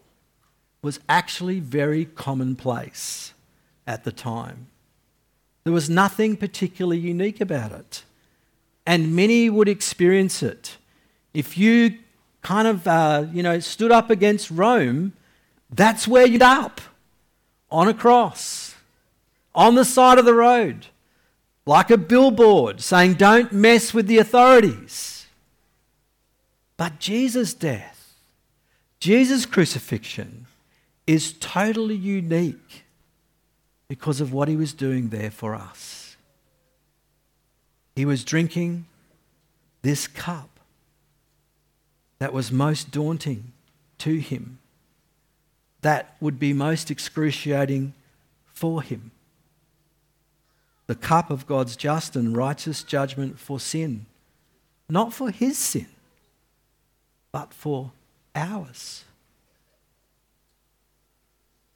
was 0.84 1.00
actually 1.10 1.60
very 1.60 2.06
commonplace 2.06 3.34
at 3.88 4.04
the 4.04 4.12
time. 4.12 4.68
There 5.64 5.74
was 5.74 5.90
nothing 5.90 6.38
particularly 6.38 7.00
unique 7.00 7.42
about 7.42 7.72
it. 7.72 8.04
And 8.86 9.16
many 9.16 9.50
would 9.50 9.68
experience 9.68 10.44
it. 10.44 10.78
If 11.34 11.58
you 11.58 11.98
kind 12.44 12.68
of, 12.68 12.88
uh, 12.88 13.26
you 13.34 13.42
know, 13.42 13.60
stood 13.60 13.92
up 13.92 14.12
against 14.12 14.52
Rome, 14.52 15.14
that's 15.72 16.08
where 16.08 16.28
you'd 16.28 16.44
up 16.44 16.82
on 17.70 17.88
a 17.88 17.94
cross, 17.94 18.76
on 19.54 19.76
the 19.76 19.86
side 19.86 20.18
of 20.18 20.26
the 20.26 20.34
road, 20.34 20.88
like 21.66 21.90
a 21.90 21.98
billboard 21.98 22.82
saying, 22.82 23.16
don't 23.16 23.52
mess 23.52 23.94
with 23.94 24.08
the 24.08 24.18
authorities. 24.18 25.26
But 26.78 27.00
Jesus' 27.00 27.54
death, 27.54 28.14
Jesus' 29.00 29.46
crucifixion, 29.46 30.46
is 31.08 31.34
totally 31.34 31.96
unique 31.96 32.84
because 33.88 34.20
of 34.20 34.34
what 34.34 34.48
he 34.48 34.56
was 34.56 34.74
doing 34.74 35.10
there 35.10 35.32
for 35.32 35.56
us. 35.56 36.18
He 37.96 38.06
was 38.06 38.24
drinking 38.24 38.86
this 39.84 40.08
cup 40.08 40.50
that 42.20 42.34
was 42.34 42.52
most 42.52 42.92
daunting 42.92 43.54
to 44.00 44.18
him, 44.20 44.60
that 45.86 46.16
would 46.20 46.40
be 46.40 46.52
most 46.52 46.90
excruciating 46.90 47.94
for 48.48 48.82
him. 48.82 49.12
The 50.88 50.96
cup 50.96 51.30
of 51.30 51.46
God's 51.46 51.76
just 51.76 52.16
and 52.16 52.36
righteous 52.36 52.82
judgment 52.82 53.38
for 53.38 53.60
sin, 53.60 54.08
not 54.90 55.14
for 55.14 55.30
his 55.30 55.60
sin, 55.60 55.86
but 57.32 57.54
for 57.54 57.92
ours. 58.34 59.04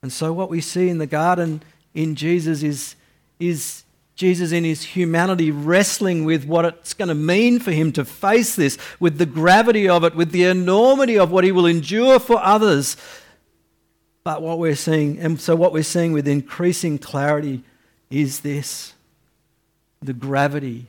And 0.01 0.11
so, 0.11 0.33
what 0.33 0.49
we 0.49 0.59
see 0.59 0.89
in 0.89 0.97
the 0.97 1.05
garden 1.05 1.61
in 1.93 2.15
Jesus 2.15 2.63
is, 2.63 2.95
is 3.39 3.83
Jesus 4.15 4.51
in 4.51 4.63
his 4.63 4.81
humanity 4.85 5.51
wrestling 5.51 6.25
with 6.25 6.45
what 6.45 6.65
it's 6.65 6.95
going 6.95 7.09
to 7.09 7.15
mean 7.15 7.59
for 7.59 7.71
him 7.71 7.91
to 7.91 8.03
face 8.03 8.55
this, 8.55 8.79
with 8.99 9.19
the 9.19 9.27
gravity 9.27 9.87
of 9.87 10.03
it, 10.03 10.15
with 10.15 10.31
the 10.31 10.45
enormity 10.45 11.19
of 11.19 11.29
what 11.29 11.43
he 11.43 11.51
will 11.51 11.67
endure 11.67 12.17
for 12.19 12.43
others. 12.43 12.97
But 14.29 14.43
what 14.43 14.59
we're 14.59 14.75
seeing, 14.75 15.17
and 15.17 15.41
so 15.41 15.55
what 15.55 15.73
we're 15.73 15.81
seeing 15.81 16.11
with 16.11 16.27
increasing 16.27 16.99
clarity 16.99 17.63
is 18.11 18.41
this 18.41 18.93
the 20.03 20.13
gravity 20.13 20.85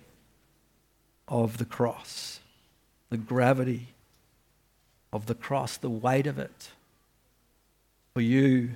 of 1.27 1.57
the 1.57 1.65
cross. 1.65 2.41
The 3.09 3.17
gravity 3.17 3.95
of 5.11 5.25
the 5.25 5.35
cross, 5.35 5.79
the 5.79 5.89
weight 5.89 6.27
of 6.27 6.39
it 6.39 6.69
for 8.13 8.21
you 8.21 8.73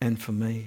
and 0.00 0.20
for 0.20 0.32
me. 0.32 0.66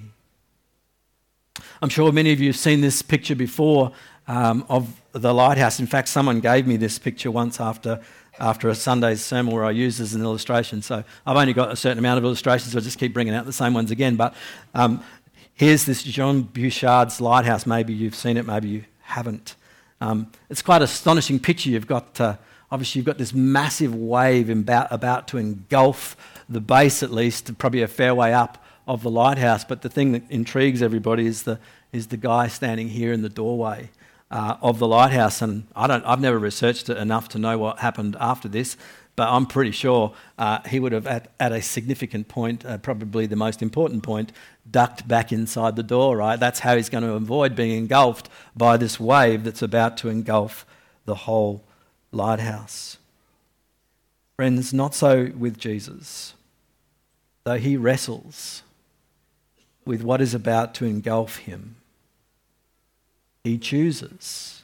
I'm 1.82 1.90
sure 1.90 2.10
many 2.14 2.32
of 2.32 2.40
you 2.40 2.48
have 2.48 2.58
seen 2.58 2.80
this 2.80 3.02
picture 3.02 3.36
before 3.36 3.92
um, 4.30 4.66
of 4.70 5.02
the 5.12 5.34
lighthouse. 5.34 5.82
In 5.82 5.88
fact, 5.88 6.08
someone 6.08 6.40
gave 6.40 6.68
me 6.68 6.78
this 6.78 6.98
picture 7.00 7.32
once 7.32 7.60
after, 7.60 8.00
after 8.40 8.70
a 8.70 8.76
Sunday's 8.76 9.22
sermon 9.22 9.54
where 9.54 9.66
I 9.66 9.72
used 9.72 10.00
as 10.00 10.14
an 10.14 10.22
illustration. 10.22 10.82
So 10.82 11.04
I've 11.26 11.38
only 11.38 11.54
got 11.54 11.72
a 11.72 11.76
certain 11.76 12.00
amount 12.00 12.18
of 12.18 12.24
illustrations, 12.24 12.74
so 12.74 12.78
I 12.78 12.82
just 12.82 12.98
keep 12.98 13.14
bringing 13.14 13.34
out 13.34 13.46
the 13.46 13.54
same 13.54 13.74
ones 13.74 13.92
again. 13.92 14.16
But 14.16 14.34
um, 14.74 15.04
here's 15.54 15.86
this 15.86 16.04
Jean 16.04 16.44
Guichard's 16.44 17.20
lighthouse. 17.22 17.66
Maybe 17.66 17.94
you've 17.94 18.16
seen 18.16 18.38
it, 18.38 18.46
maybe 18.46 18.70
you 18.70 18.86
haven't. 19.02 19.56
Um, 20.00 20.32
it's 20.50 20.62
quite 20.62 20.78
an 20.78 20.84
astonishing 20.84 21.40
picture. 21.40 21.70
You've 21.70 21.88
got, 21.88 22.20
uh, 22.20 22.38
obviously, 22.72 23.00
you've 23.00 23.06
got 23.06 23.18
this 23.18 23.34
massive 23.34 23.94
wave 23.94 24.50
about, 24.50 24.88
about 24.92 25.28
to 25.30 25.38
engulf 25.38 26.18
the 26.50 26.62
base, 26.62 27.04
at 27.04 27.12
least, 27.12 27.56
probably 27.58 27.82
a 27.82 27.88
fair 27.88 28.16
way 28.16 28.34
up 28.34 28.64
of 28.88 29.04
the 29.04 29.12
lighthouse. 29.12 29.64
But 29.64 29.84
the 29.84 29.90
thing 29.90 30.14
that 30.14 30.24
intrigues 30.30 30.82
everybody 30.82 31.28
is 31.28 31.44
the, 31.44 31.60
is 31.92 32.08
the 32.08 32.18
guy 32.18 32.48
standing 32.48 32.90
here 32.90 33.14
in 33.14 33.22
the 33.22 33.30
doorway 33.30 33.90
uh, 34.32 34.56
of 34.62 34.80
the 34.80 34.88
lighthouse. 34.88 35.42
And 35.42 35.68
I 35.76 35.86
don't, 35.86 36.04
I've 36.06 36.22
never 36.22 36.40
researched 36.40 36.90
it 36.90 36.98
enough 36.98 37.30
to 37.30 37.40
know 37.40 37.58
what 37.58 37.80
happened 37.80 38.16
after 38.20 38.48
this, 38.48 38.78
but 39.16 39.30
I'm 39.30 39.46
pretty 39.46 39.72
sure 39.72 40.14
uh, 40.40 40.60
he 40.68 40.80
would 40.80 40.94
have, 40.94 41.06
at, 41.06 41.32
at 41.40 41.52
a 41.52 41.62
significant 41.62 42.28
point, 42.28 42.66
uh, 42.66 42.78
probably 42.78 43.26
the 43.28 43.36
most 43.36 43.62
important 43.62 44.04
point, 44.04 44.32
ducked 44.70 45.08
back 45.08 45.32
inside 45.32 45.76
the 45.76 45.84
door, 45.84 46.18
right? 46.18 46.40
That's 46.40 46.60
how 46.60 46.78
he's 46.78 46.90
going 46.90 47.04
to 47.04 47.14
avoid 47.14 47.56
being 47.56 47.78
engulfed 47.78 48.30
by 48.56 48.78
this 48.78 49.00
wave 49.00 49.44
that's 49.44 49.62
about 49.62 49.98
to 49.98 50.10
engulf 50.10 50.66
the 51.06 51.16
whole 51.16 51.64
lighthouse. 52.12 52.98
Friends, 54.38 54.74
not 54.74 54.96
so 54.96 55.30
with 55.38 55.58
Jesus. 55.58 56.34
Though 57.44 57.58
he 57.58 57.76
wrestles 57.76 58.64
with 59.86 60.04
what 60.04 60.22
is 60.22 60.34
about 60.34 60.74
to 60.76 60.86
engulf 60.86 61.38
him. 61.38 61.76
He 63.44 63.58
chooses, 63.58 64.62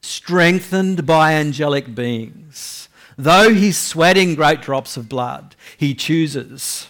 strengthened 0.00 1.04
by 1.04 1.34
angelic 1.34 1.94
beings. 1.94 2.88
Though 3.18 3.52
he's 3.52 3.78
sweating 3.78 4.34
great 4.34 4.62
drops 4.62 4.96
of 4.96 5.08
blood, 5.08 5.54
he 5.76 5.94
chooses 5.94 6.88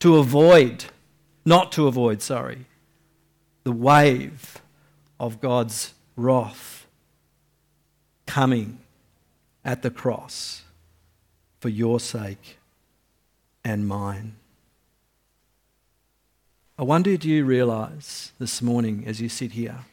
to 0.00 0.18
avoid, 0.18 0.84
not 1.46 1.72
to 1.72 1.86
avoid, 1.86 2.20
sorry, 2.20 2.66
the 3.62 3.72
wave 3.72 4.58
of 5.18 5.40
God's 5.40 5.94
wrath 6.16 6.86
coming 8.26 8.78
at 9.64 9.80
the 9.80 9.90
cross 9.90 10.64
for 11.60 11.70
your 11.70 11.98
sake 11.98 12.58
and 13.64 13.88
mine. 13.88 14.36
I 16.78 16.82
wonder 16.82 17.16
do 17.16 17.30
you 17.30 17.46
realize 17.46 18.32
this 18.38 18.60
morning 18.60 19.04
as 19.06 19.22
you 19.22 19.30
sit 19.30 19.52
here 19.52 19.86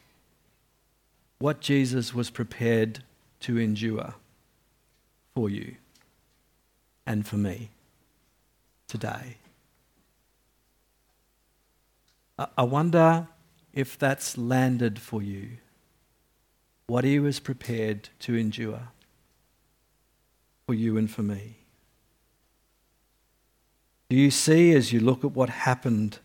what 1.42 1.58
Jesus 1.58 2.14
was 2.14 2.30
prepared 2.30 3.02
to 3.40 3.58
endure 3.58 4.14
for 5.34 5.50
you 5.50 5.74
and 7.04 7.26
for 7.26 7.36
me 7.36 7.70
today? 8.86 9.38
I 12.56 12.62
wonder 12.62 13.26
if 13.72 13.98
that's 13.98 14.38
landed 14.38 15.00
for 15.00 15.20
you, 15.20 15.58
what 16.86 17.02
he 17.02 17.18
was 17.18 17.40
prepared 17.40 18.10
to 18.20 18.36
endure 18.36 18.90
for 20.64 20.74
you 20.74 20.96
and 20.96 21.10
for 21.10 21.24
me. 21.24 21.56
Do 24.08 24.14
you 24.16 24.30
see 24.30 24.72
as 24.76 24.92
you 24.92 25.00
look 25.00 25.24
at 25.24 25.32
what 25.32 25.50
happened 25.50 26.20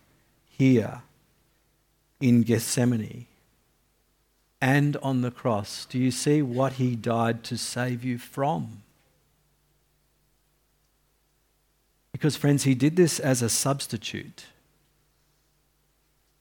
here 0.48 1.02
in 2.20 2.44
Gethsemane 2.44 3.26
and 4.60 4.98
on 4.98 5.22
the 5.22 5.32
cross, 5.32 5.86
do 5.86 6.00
you 6.00 6.12
see 6.12 6.42
what 6.42 6.74
he 6.74 6.96
died 6.96 7.44
to 7.46 7.58
save 7.58 8.04
you 8.04 8.18
from? 8.18 8.82
Because, 12.12 12.36
friends, 12.36 12.64
he 12.64 12.74
did 12.74 12.96
this 12.96 13.20
as 13.20 13.44
a 13.44 13.50
substitute. 13.50 14.46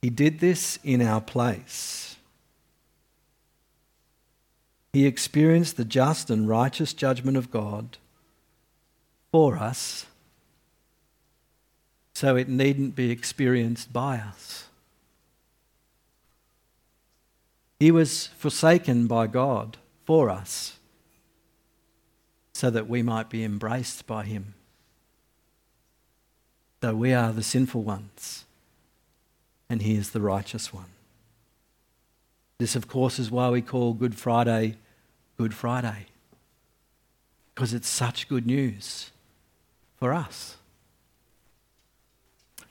He 0.01 0.09
did 0.09 0.39
this 0.39 0.79
in 0.83 1.01
our 1.01 1.21
place. 1.21 2.15
He 4.93 5.05
experienced 5.05 5.77
the 5.77 5.85
just 5.85 6.31
and 6.31 6.49
righteous 6.49 6.93
judgment 6.93 7.37
of 7.37 7.51
God 7.51 7.97
for 9.31 9.57
us, 9.57 10.07
so 12.15 12.35
it 12.35 12.49
needn't 12.49 12.95
be 12.95 13.11
experienced 13.11 13.93
by 13.93 14.17
us. 14.17 14.66
He 17.79 17.91
was 17.91 18.27
forsaken 18.27 19.07
by 19.07 19.27
God 19.27 19.77
for 20.05 20.29
us, 20.29 20.77
so 22.53 22.69
that 22.69 22.89
we 22.89 23.03
might 23.03 23.29
be 23.29 23.43
embraced 23.43 24.07
by 24.07 24.23
Him, 24.23 24.55
though 26.79 26.95
we 26.95 27.13
are 27.13 27.31
the 27.31 27.43
sinful 27.43 27.83
ones 27.83 28.45
and 29.69 29.81
he 29.81 29.95
is 29.95 30.11
the 30.11 30.21
righteous 30.21 30.73
one. 30.73 30.85
This, 32.59 32.75
of 32.75 32.87
course, 32.87 33.19
is 33.19 33.29
why 33.29 33.49
we 33.49 33.61
call 33.61 33.93
Good 33.93 34.15
Friday 34.15 34.77
Good 35.37 35.53
Friday, 35.53 36.07
because 37.53 37.71
it's 37.71 37.87
such 37.87 38.27
good 38.27 38.47
news 38.47 39.11
for 39.97 40.11
us. 40.11 40.57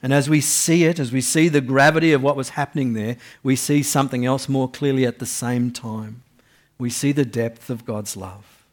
And 0.07 0.15
as 0.15 0.31
we 0.31 0.41
see 0.41 0.85
it, 0.85 1.01
as 1.01 1.11
we 1.11 1.21
see 1.21 1.49
the 1.49 1.61
gravity 1.61 2.13
of 2.13 2.23
what 2.23 2.37
was 2.37 2.51
happening 2.51 2.93
there, 2.93 3.17
we 3.43 3.57
see 3.57 3.83
something 3.83 4.25
else 4.25 4.49
more 4.49 4.71
clearly 4.71 5.05
at 5.05 5.19
the 5.19 5.27
same 5.27 5.73
time. 5.73 6.23
We 6.79 6.91
see 6.91 7.11
the 7.11 7.25
depth 7.25 7.71
of 7.71 7.85
God's 7.85 8.17
love. 8.17 8.65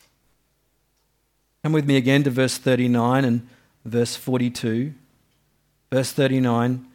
Come 1.63 1.73
with 1.73 1.87
me 1.87 1.97
again 1.97 2.21
to 2.25 2.29
verse 2.29 2.59
39 2.59 3.25
and 3.25 3.49
verse 3.83 4.15
42. 4.15 4.93
Verse 5.91 6.11
39 6.11 6.85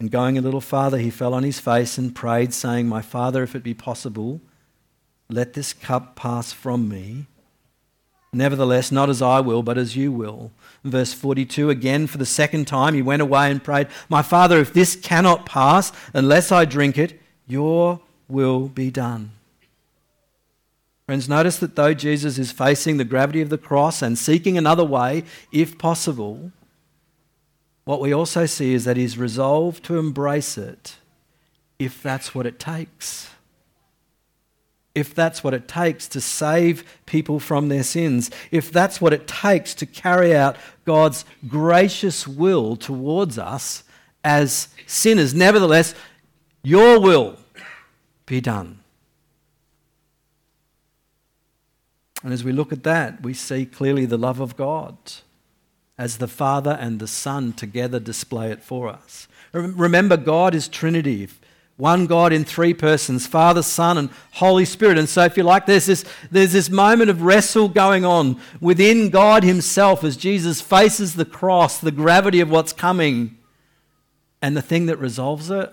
and 0.00 0.10
going 0.10 0.36
a 0.36 0.40
little 0.42 0.60
farther, 0.60 0.98
he 0.98 1.10
fell 1.10 1.32
on 1.32 1.44
his 1.44 1.60
face 1.60 1.96
and 1.96 2.12
prayed, 2.12 2.52
saying, 2.52 2.88
My 2.88 3.02
Father, 3.02 3.44
if 3.44 3.54
it 3.54 3.62
be 3.62 3.74
possible, 3.74 4.40
let 5.28 5.52
this 5.52 5.72
cup 5.72 6.16
pass 6.16 6.52
from 6.52 6.88
me. 6.88 7.26
Nevertheless, 8.32 8.92
not 8.92 9.10
as 9.10 9.20
I 9.20 9.40
will, 9.40 9.62
but 9.62 9.76
as 9.76 9.96
you 9.96 10.12
will. 10.12 10.52
Verse 10.84 11.12
42 11.12 11.68
again, 11.68 12.06
for 12.06 12.18
the 12.18 12.26
second 12.26 12.66
time, 12.66 12.94
he 12.94 13.02
went 13.02 13.22
away 13.22 13.50
and 13.50 13.62
prayed, 13.62 13.88
My 14.08 14.22
Father, 14.22 14.58
if 14.58 14.72
this 14.72 14.94
cannot 14.94 15.46
pass 15.46 15.92
unless 16.14 16.52
I 16.52 16.64
drink 16.64 16.96
it, 16.96 17.20
your 17.46 18.00
will 18.28 18.68
be 18.68 18.90
done. 18.90 19.32
Friends, 21.06 21.28
notice 21.28 21.56
that 21.58 21.74
though 21.74 21.92
Jesus 21.92 22.38
is 22.38 22.52
facing 22.52 22.96
the 22.96 23.04
gravity 23.04 23.40
of 23.40 23.50
the 23.50 23.58
cross 23.58 24.00
and 24.00 24.16
seeking 24.16 24.56
another 24.56 24.84
way, 24.84 25.24
if 25.50 25.76
possible, 25.76 26.52
what 27.84 28.00
we 28.00 28.12
also 28.12 28.46
see 28.46 28.74
is 28.74 28.84
that 28.84 28.96
he's 28.96 29.18
resolved 29.18 29.82
to 29.86 29.98
embrace 29.98 30.56
it 30.56 30.98
if 31.80 32.00
that's 32.00 32.32
what 32.32 32.46
it 32.46 32.60
takes. 32.60 33.30
If 34.94 35.14
that's 35.14 35.44
what 35.44 35.54
it 35.54 35.68
takes 35.68 36.08
to 36.08 36.20
save 36.20 36.84
people 37.06 37.38
from 37.38 37.68
their 37.68 37.84
sins, 37.84 38.30
if 38.50 38.72
that's 38.72 39.00
what 39.00 39.12
it 39.12 39.28
takes 39.28 39.74
to 39.74 39.86
carry 39.86 40.34
out 40.34 40.56
God's 40.84 41.24
gracious 41.46 42.26
will 42.26 42.76
towards 42.76 43.38
us 43.38 43.84
as 44.24 44.68
sinners, 44.86 45.32
nevertheless, 45.32 45.94
your 46.62 47.00
will 47.00 47.36
be 48.26 48.40
done. 48.40 48.80
And 52.22 52.32
as 52.32 52.44
we 52.44 52.52
look 52.52 52.72
at 52.72 52.82
that, 52.82 53.22
we 53.22 53.32
see 53.32 53.64
clearly 53.64 54.04
the 54.06 54.18
love 54.18 54.40
of 54.40 54.56
God 54.56 54.96
as 55.96 56.18
the 56.18 56.28
Father 56.28 56.76
and 56.80 56.98
the 56.98 57.06
Son 57.06 57.52
together 57.52 58.00
display 58.00 58.50
it 58.50 58.62
for 58.62 58.88
us. 58.88 59.28
Remember, 59.52 60.16
God 60.16 60.54
is 60.54 60.68
Trinity. 60.68 61.28
One 61.80 62.06
God 62.06 62.30
in 62.30 62.44
three 62.44 62.74
persons, 62.74 63.26
Father, 63.26 63.62
Son, 63.62 63.96
and 63.96 64.10
Holy 64.32 64.66
Spirit. 64.66 64.98
And 64.98 65.08
so, 65.08 65.24
if 65.24 65.38
you 65.38 65.42
like, 65.42 65.64
there's 65.64 65.86
this, 65.86 66.04
there's 66.30 66.52
this 66.52 66.68
moment 66.68 67.08
of 67.08 67.22
wrestle 67.22 67.70
going 67.70 68.04
on 68.04 68.38
within 68.60 69.08
God 69.08 69.44
Himself 69.44 70.04
as 70.04 70.18
Jesus 70.18 70.60
faces 70.60 71.14
the 71.14 71.24
cross, 71.24 71.78
the 71.78 71.90
gravity 71.90 72.40
of 72.40 72.50
what's 72.50 72.74
coming. 72.74 73.38
And 74.42 74.54
the 74.54 74.62
thing 74.62 74.86
that 74.86 74.98
resolves 74.98 75.50
it, 75.50 75.72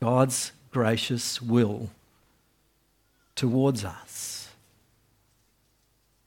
God's 0.00 0.52
gracious 0.70 1.42
will 1.42 1.90
towards 3.34 3.84
us. 3.84 4.48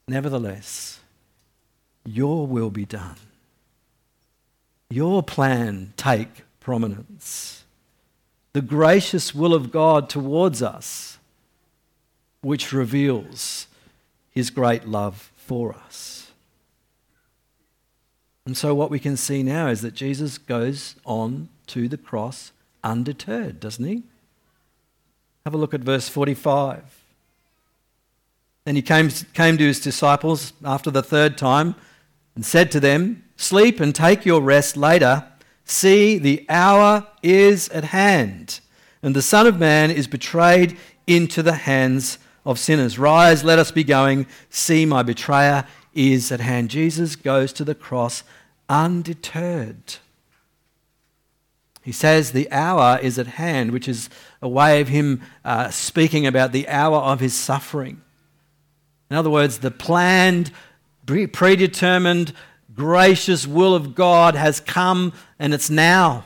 Nevertheless, 0.06 1.00
your 2.04 2.46
will 2.46 2.70
be 2.70 2.84
done. 2.84 3.16
Your 4.88 5.24
plan 5.24 5.94
take 5.96 6.42
prominence. 6.60 7.64
The 8.52 8.62
gracious 8.62 9.34
will 9.34 9.54
of 9.54 9.70
God 9.70 10.08
towards 10.08 10.62
us, 10.62 11.18
which 12.40 12.72
reveals 12.72 13.66
his 14.30 14.50
great 14.50 14.86
love 14.86 15.30
for 15.36 15.74
us. 15.74 16.32
And 18.46 18.56
so, 18.56 18.74
what 18.74 18.90
we 18.90 18.98
can 18.98 19.16
see 19.16 19.42
now 19.42 19.68
is 19.68 19.82
that 19.82 19.94
Jesus 19.94 20.38
goes 20.38 20.96
on 21.04 21.48
to 21.68 21.88
the 21.88 21.96
cross 21.96 22.52
undeterred, 22.82 23.60
doesn't 23.60 23.84
he? 23.84 24.02
Have 25.44 25.54
a 25.54 25.58
look 25.58 25.74
at 25.74 25.80
verse 25.80 26.08
45. 26.08 26.82
And 28.66 28.76
he 28.76 28.82
came, 28.82 29.08
came 29.08 29.56
to 29.58 29.64
his 29.64 29.80
disciples 29.80 30.52
after 30.64 30.90
the 30.90 31.02
third 31.02 31.38
time 31.38 31.74
and 32.34 32.44
said 32.44 32.70
to 32.72 32.80
them, 32.80 33.24
Sleep 33.36 33.80
and 33.80 33.94
take 33.94 34.26
your 34.26 34.40
rest 34.42 34.76
later. 34.76 35.26
See, 35.70 36.18
the 36.18 36.44
hour 36.48 37.06
is 37.22 37.68
at 37.68 37.84
hand, 37.84 38.58
and 39.04 39.14
the 39.14 39.22
Son 39.22 39.46
of 39.46 39.60
Man 39.60 39.92
is 39.92 40.08
betrayed 40.08 40.76
into 41.06 41.44
the 41.44 41.54
hands 41.54 42.18
of 42.44 42.58
sinners. 42.58 42.98
Rise, 42.98 43.44
let 43.44 43.60
us 43.60 43.70
be 43.70 43.84
going. 43.84 44.26
See, 44.48 44.84
my 44.84 45.04
betrayer 45.04 45.64
is 45.94 46.32
at 46.32 46.40
hand. 46.40 46.70
Jesus 46.70 47.14
goes 47.14 47.52
to 47.52 47.64
the 47.64 47.76
cross 47.76 48.24
undeterred. 48.68 49.98
He 51.82 51.92
says 51.92 52.32
the 52.32 52.50
hour 52.50 52.98
is 53.00 53.16
at 53.16 53.28
hand, 53.28 53.70
which 53.70 53.86
is 53.86 54.10
a 54.42 54.48
way 54.48 54.80
of 54.80 54.88
him 54.88 55.22
uh, 55.44 55.70
speaking 55.70 56.26
about 56.26 56.50
the 56.50 56.68
hour 56.68 56.98
of 56.98 57.20
his 57.20 57.34
suffering. 57.34 58.02
In 59.08 59.16
other 59.16 59.30
words, 59.30 59.58
the 59.58 59.70
planned 59.70 60.50
predetermined, 61.06 62.32
gracious 62.74 63.46
will 63.46 63.74
of 63.74 63.94
God 63.94 64.34
has 64.34 64.60
come 64.60 65.12
and 65.38 65.54
it's 65.54 65.70
now. 65.70 66.24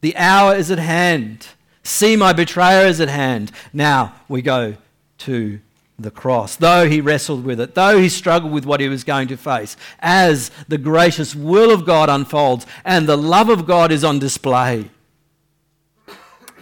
The 0.00 0.16
hour 0.16 0.54
is 0.54 0.70
at 0.70 0.78
hand. 0.78 1.46
See, 1.82 2.16
my 2.16 2.32
betrayer 2.32 2.86
is 2.86 3.00
at 3.00 3.08
hand. 3.08 3.52
Now 3.72 4.14
we 4.28 4.42
go 4.42 4.76
to 5.18 5.60
the 5.98 6.10
cross. 6.10 6.56
Though 6.56 6.88
he 6.88 7.00
wrestled 7.00 7.44
with 7.44 7.60
it, 7.60 7.74
though 7.74 7.98
he 7.98 8.08
struggled 8.08 8.52
with 8.52 8.64
what 8.64 8.80
he 8.80 8.88
was 8.88 9.04
going 9.04 9.28
to 9.28 9.36
face, 9.36 9.76
as 10.00 10.50
the 10.68 10.78
gracious 10.78 11.34
will 11.34 11.70
of 11.70 11.84
God 11.84 12.08
unfolds 12.08 12.66
and 12.84 13.08
the 13.08 13.18
love 13.18 13.48
of 13.48 13.66
God 13.66 13.92
is 13.92 14.04
on 14.04 14.18
display, 14.18 14.90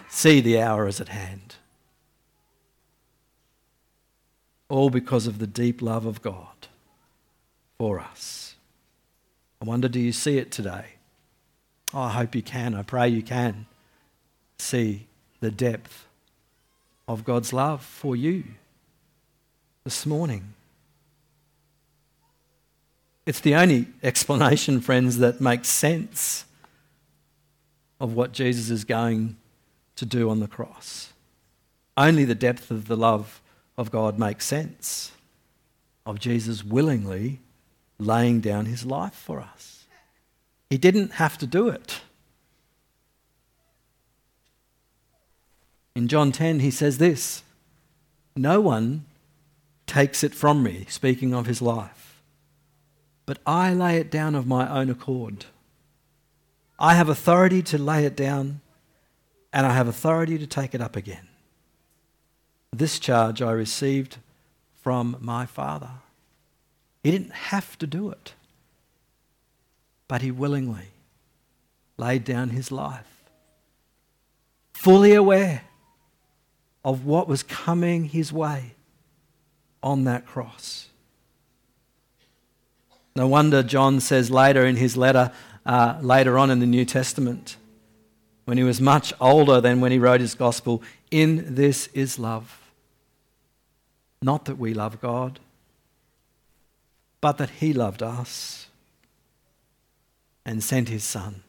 see, 0.08 0.40
the 0.40 0.60
hour 0.60 0.86
is 0.86 1.00
at 1.00 1.08
hand. 1.08 1.56
All 4.68 4.90
because 4.90 5.26
of 5.26 5.38
the 5.38 5.46
deep 5.46 5.80
love 5.80 6.04
of 6.04 6.20
God 6.20 6.68
for 7.78 8.00
us. 8.00 8.47
I 9.60 9.64
wonder, 9.64 9.88
do 9.88 9.98
you 9.98 10.12
see 10.12 10.38
it 10.38 10.50
today? 10.52 10.84
Oh, 11.92 12.02
I 12.02 12.10
hope 12.10 12.34
you 12.34 12.42
can. 12.42 12.74
I 12.74 12.82
pray 12.82 13.08
you 13.08 13.22
can. 13.22 13.66
see 14.58 15.06
the 15.40 15.50
depth 15.50 16.06
of 17.06 17.24
God's 17.24 17.52
love 17.52 17.82
for 17.84 18.16
you 18.16 18.44
this 19.84 20.04
morning. 20.04 20.54
It's 23.24 23.40
the 23.40 23.54
only 23.54 23.86
explanation, 24.02 24.80
friends, 24.82 25.18
that 25.18 25.40
makes 25.40 25.68
sense 25.68 26.44
of 28.00 28.14
what 28.14 28.32
Jesus 28.32 28.70
is 28.70 28.84
going 28.84 29.36
to 29.96 30.04
do 30.04 30.30
on 30.30 30.40
the 30.40 30.48
cross. 30.48 31.12
Only 31.96 32.24
the 32.24 32.34
depth 32.34 32.70
of 32.70 32.86
the 32.88 32.96
love 32.96 33.40
of 33.76 33.90
God 33.90 34.18
makes 34.18 34.44
sense 34.44 35.12
of 36.06 36.18
Jesus 36.18 36.64
willingly 36.64 37.40
laying 37.98 38.40
down 38.40 38.66
his 38.66 38.84
life 38.84 39.14
for 39.14 39.40
us. 39.40 39.84
He 40.70 40.78
didn't 40.78 41.14
have 41.14 41.38
to 41.38 41.46
do 41.46 41.68
it. 41.68 42.00
In 45.94 46.06
John 46.06 46.30
10, 46.30 46.60
he 46.60 46.70
says 46.70 46.98
this 46.98 47.42
No 48.36 48.60
one 48.60 49.04
takes 49.86 50.22
it 50.22 50.34
from 50.34 50.62
me, 50.62 50.86
speaking 50.88 51.34
of 51.34 51.46
his 51.46 51.60
life, 51.60 52.22
but 53.26 53.38
I 53.46 53.72
lay 53.72 53.96
it 53.96 54.10
down 54.10 54.34
of 54.34 54.46
my 54.46 54.68
own 54.68 54.90
accord. 54.90 55.46
I 56.78 56.94
have 56.94 57.08
authority 57.08 57.62
to 57.62 57.78
lay 57.78 58.04
it 58.04 58.14
down, 58.14 58.60
and 59.52 59.66
I 59.66 59.72
have 59.72 59.88
authority 59.88 60.38
to 60.38 60.46
take 60.46 60.74
it 60.74 60.80
up 60.80 60.94
again. 60.94 61.26
This 62.72 63.00
charge 63.00 63.42
I 63.42 63.50
received 63.50 64.18
from 64.80 65.16
my 65.20 65.46
Father. 65.46 65.90
He 67.02 67.10
didn't 67.10 67.32
have 67.32 67.78
to 67.78 67.86
do 67.86 68.10
it, 68.10 68.34
but 70.08 70.22
he 70.22 70.30
willingly 70.30 70.88
laid 71.96 72.24
down 72.24 72.50
his 72.50 72.70
life, 72.72 73.24
fully 74.72 75.14
aware 75.14 75.62
of 76.84 77.04
what 77.04 77.28
was 77.28 77.42
coming 77.42 78.04
his 78.04 78.32
way 78.32 78.74
on 79.82 80.04
that 80.04 80.26
cross. 80.26 80.88
No 83.14 83.26
wonder 83.26 83.62
John 83.62 84.00
says 84.00 84.30
later 84.30 84.64
in 84.64 84.76
his 84.76 84.96
letter, 84.96 85.32
uh, 85.66 85.98
later 86.00 86.38
on 86.38 86.50
in 86.50 86.60
the 86.60 86.66
New 86.66 86.84
Testament, 86.84 87.56
when 88.44 88.56
he 88.56 88.64
was 88.64 88.80
much 88.80 89.12
older 89.20 89.60
than 89.60 89.80
when 89.80 89.92
he 89.92 89.98
wrote 89.98 90.20
his 90.20 90.34
gospel, 90.34 90.82
in 91.10 91.54
this 91.54 91.88
is 91.88 92.18
love. 92.18 92.60
Not 94.22 94.46
that 94.46 94.56
we 94.56 94.72
love 94.72 95.00
God, 95.00 95.40
but 97.20 97.38
that 97.38 97.50
he 97.50 97.72
loved 97.72 98.02
us 98.02 98.68
and 100.44 100.62
sent 100.62 100.88
his 100.88 101.04
Son 101.04 101.42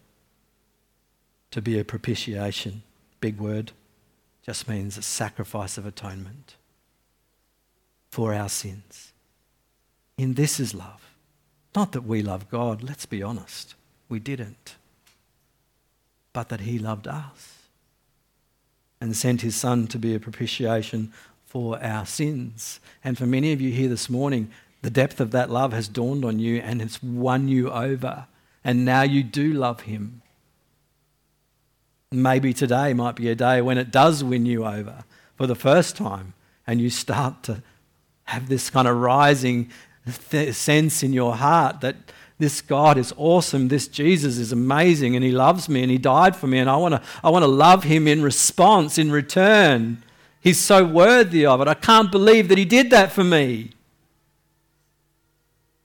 to 1.52 1.62
be 1.62 1.80
a 1.80 1.86
propitiation. 1.86 2.84
Big 3.22 3.40
word, 3.40 3.72
just 4.46 4.68
means 4.68 4.98
a 4.98 5.02
sacrifice 5.02 5.78
of 5.78 5.86
atonement 5.86 6.56
for 8.10 8.34
our 8.34 8.50
sins. 8.50 9.14
In 10.18 10.34
this 10.34 10.60
is 10.60 10.74
love. 10.74 11.14
Not 11.76 11.92
that 11.92 12.02
we 12.02 12.22
love 12.22 12.50
God, 12.50 12.82
let's 12.84 13.06
be 13.06 13.22
honest, 13.22 13.76
we 14.10 14.20
didn't. 14.20 14.76
But 16.34 16.50
that 16.50 16.62
He 16.62 16.80
loved 16.80 17.08
us 17.08 17.60
and 19.00 19.16
sent 19.16 19.42
His 19.42 19.56
Son 19.56 19.88
to 19.88 20.00
be 20.00 20.16
a 20.16 20.20
propitiation 20.20 21.14
for 21.46 21.82
our 21.84 22.06
sins. 22.06 22.80
And 23.04 23.18
for 23.18 23.26
many 23.26 23.54
of 23.54 23.62
you 23.62 23.72
here 23.72 23.88
this 23.88 24.10
morning, 24.10 24.52
the 24.82 24.89
depth 24.89 25.20
of 25.20 25.32
that 25.32 25.50
love 25.50 25.74
has 25.74 25.88
dawned 25.88 26.24
on 26.24 26.39
you 26.39 26.58
and 26.58 26.82
it's 26.82 27.02
won 27.04 27.48
you 27.48 27.70
over. 27.72 28.28
And 28.63 28.86
now 28.86 29.02
you 29.02 29.24
do 29.24 29.54
love 29.54 29.82
Him. 29.82 30.22
Maybe 32.12 32.54
today 32.54 32.94
might 32.94 33.15
be 33.15 33.30
a 33.30 33.36
day 33.36 33.62
when 33.62 33.78
it 33.78 33.92
does 33.92 34.24
win 34.24 34.46
you 34.46 34.65
over 34.65 35.04
for 35.36 35.48
the 35.48 35.56
first 35.56 35.96
time 35.96 36.34
and 36.65 36.82
you 36.82 36.89
start 36.89 37.44
to 37.44 37.62
have 38.26 38.48
this 38.48 38.70
kind 38.70 38.88
of 38.88 38.98
rising 38.98 39.70
th- 40.30 40.54
sense 40.56 41.04
in 41.04 41.13
your 41.13 41.36
heart 41.36 41.82
that 41.82 41.96
this 42.38 42.62
God 42.62 42.98
is 42.98 43.13
awesome, 43.18 43.68
this 43.68 43.88
Jesus 43.88 44.38
is 44.38 44.52
amazing, 44.54 45.15
and 45.15 45.26
He 45.26 45.32
loves 45.32 45.68
me 45.68 45.82
and 45.84 45.92
He 45.92 45.98
died 45.98 46.36
for 46.36 46.48
me, 46.48 46.58
and 46.58 46.70
I 46.70 46.78
want 46.78 46.96
to 46.96 47.02
I 47.22 47.30
wanna 47.30 47.48
love 47.48 47.84
Him 47.84 48.08
in 48.08 48.24
response, 48.24 48.98
in 48.98 49.12
return. 49.12 50.02
He's 50.39 50.58
so 50.58 50.86
worthy 50.86 51.46
of 51.46 51.60
it. 51.60 51.68
I 51.68 51.74
can't 51.74 52.12
believe 52.12 52.48
that 52.48 52.58
He 52.58 52.65
did 52.65 52.92
that 52.92 53.12
for 53.12 53.26
me. 53.26 53.72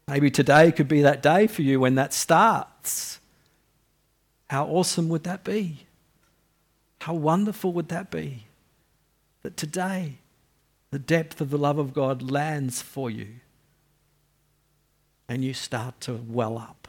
Maybe 0.06 0.30
today 0.30 0.70
could 0.70 0.88
be 0.88 1.02
that 1.02 1.22
day 1.22 1.46
for 1.46 1.62
you 1.62 1.80
when 1.80 1.94
that 1.94 2.12
starts. 2.12 3.20
How 4.50 4.66
awesome 4.66 5.08
would 5.08 5.24
that 5.24 5.44
be? 5.44 5.86
How 7.00 7.14
wonderful 7.14 7.72
would 7.72 7.88
that 7.88 8.10
be? 8.10 8.44
That 9.42 9.56
today, 9.56 10.18
the 10.90 10.98
depth 10.98 11.40
of 11.40 11.50
the 11.50 11.58
love 11.58 11.78
of 11.78 11.94
God 11.94 12.30
lands 12.30 12.82
for 12.82 13.10
you. 13.10 13.28
And 15.28 15.42
you 15.42 15.54
start 15.54 16.00
to 16.02 16.20
well 16.28 16.58
up 16.58 16.86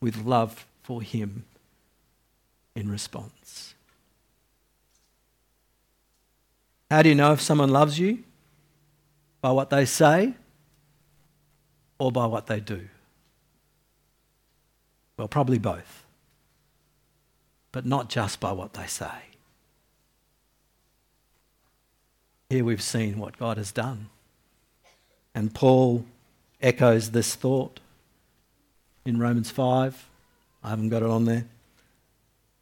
with 0.00 0.24
love 0.24 0.66
for 0.82 1.02
Him 1.02 1.44
in 2.74 2.90
response. 2.90 3.74
How 6.90 7.02
do 7.02 7.10
you 7.10 7.14
know 7.14 7.32
if 7.32 7.40
someone 7.40 7.70
loves 7.70 7.98
you? 7.98 8.22
By 9.42 9.50
what 9.50 9.70
they 9.70 9.84
say 9.84 10.34
or 11.98 12.12
by 12.12 12.26
what 12.26 12.46
they 12.46 12.60
do? 12.60 12.88
Well, 15.16 15.28
probably 15.28 15.58
both. 15.58 16.04
But 17.72 17.86
not 17.86 18.08
just 18.08 18.40
by 18.40 18.52
what 18.52 18.74
they 18.74 18.86
say. 18.86 19.26
Here 22.48 22.64
we've 22.64 22.82
seen 22.82 23.18
what 23.18 23.38
God 23.38 23.56
has 23.56 23.72
done. 23.72 24.08
And 25.34 25.52
Paul 25.52 26.06
echoes 26.62 27.10
this 27.10 27.34
thought 27.34 27.80
in 29.04 29.18
Romans 29.18 29.50
5. 29.50 30.08
I 30.62 30.68
haven't 30.70 30.88
got 30.88 31.02
it 31.02 31.08
on 31.08 31.24
there. 31.24 31.46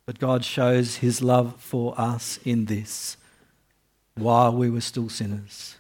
But 0.07 0.19
God 0.19 0.45
shows 0.45 0.97
his 0.97 1.23
love 1.23 1.57
for 1.59 1.95
us 1.99 2.39
in 2.45 2.67
this. 2.67 3.17
While 4.17 4.55
we 4.55 4.71
were 4.71 4.81
still 4.81 5.09
sinners, 5.09 5.77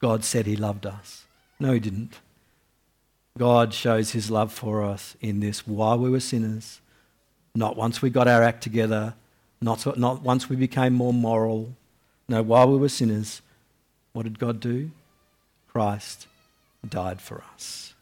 God 0.00 0.24
said 0.24 0.46
he 0.46 0.56
loved 0.56 0.86
us. 0.86 1.24
No, 1.60 1.72
he 1.72 1.80
didn't. 1.80 2.18
God 3.38 3.72
shows 3.72 4.10
his 4.10 4.30
love 4.30 4.52
for 4.52 4.82
us 4.82 5.16
in 5.20 5.40
this 5.40 5.66
while 5.66 5.98
we 5.98 6.10
were 6.10 6.20
sinners, 6.20 6.80
not 7.54 7.76
once 7.76 8.02
we 8.02 8.10
got 8.10 8.28
our 8.28 8.42
act 8.42 8.62
together, 8.62 9.14
not, 9.60 9.96
not 9.96 10.22
once 10.22 10.48
we 10.48 10.56
became 10.56 10.92
more 10.92 11.12
moral, 11.12 11.74
no, 12.28 12.42
while 12.42 12.70
we 12.70 12.76
were 12.76 12.88
sinners, 12.88 13.40
what 14.12 14.24
did 14.24 14.38
God 14.38 14.60
do? 14.60 14.90
Christ 15.68 16.26
died 16.86 17.20
for 17.20 17.42
us. 17.54 17.94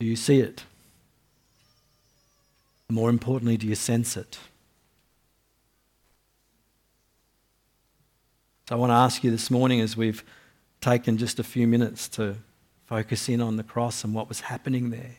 Do 0.00 0.06
you 0.06 0.16
see 0.16 0.40
it? 0.40 0.64
More 2.90 3.10
importantly, 3.10 3.56
do 3.56 3.66
you 3.66 3.74
sense 3.74 4.16
it? 4.16 4.38
So 8.68 8.76
I 8.76 8.78
want 8.78 8.90
to 8.90 8.94
ask 8.94 9.24
you 9.24 9.30
this 9.30 9.50
morning 9.50 9.80
as 9.80 9.96
we've 9.96 10.24
taken 10.80 11.16
just 11.16 11.38
a 11.38 11.44
few 11.44 11.66
minutes 11.66 12.08
to 12.08 12.36
focus 12.88 13.28
in 13.28 13.42
on 13.42 13.56
the 13.56 13.62
cross 13.62 14.02
and 14.02 14.14
what 14.14 14.30
was 14.30 14.40
happening 14.40 14.88
there. 14.88 15.16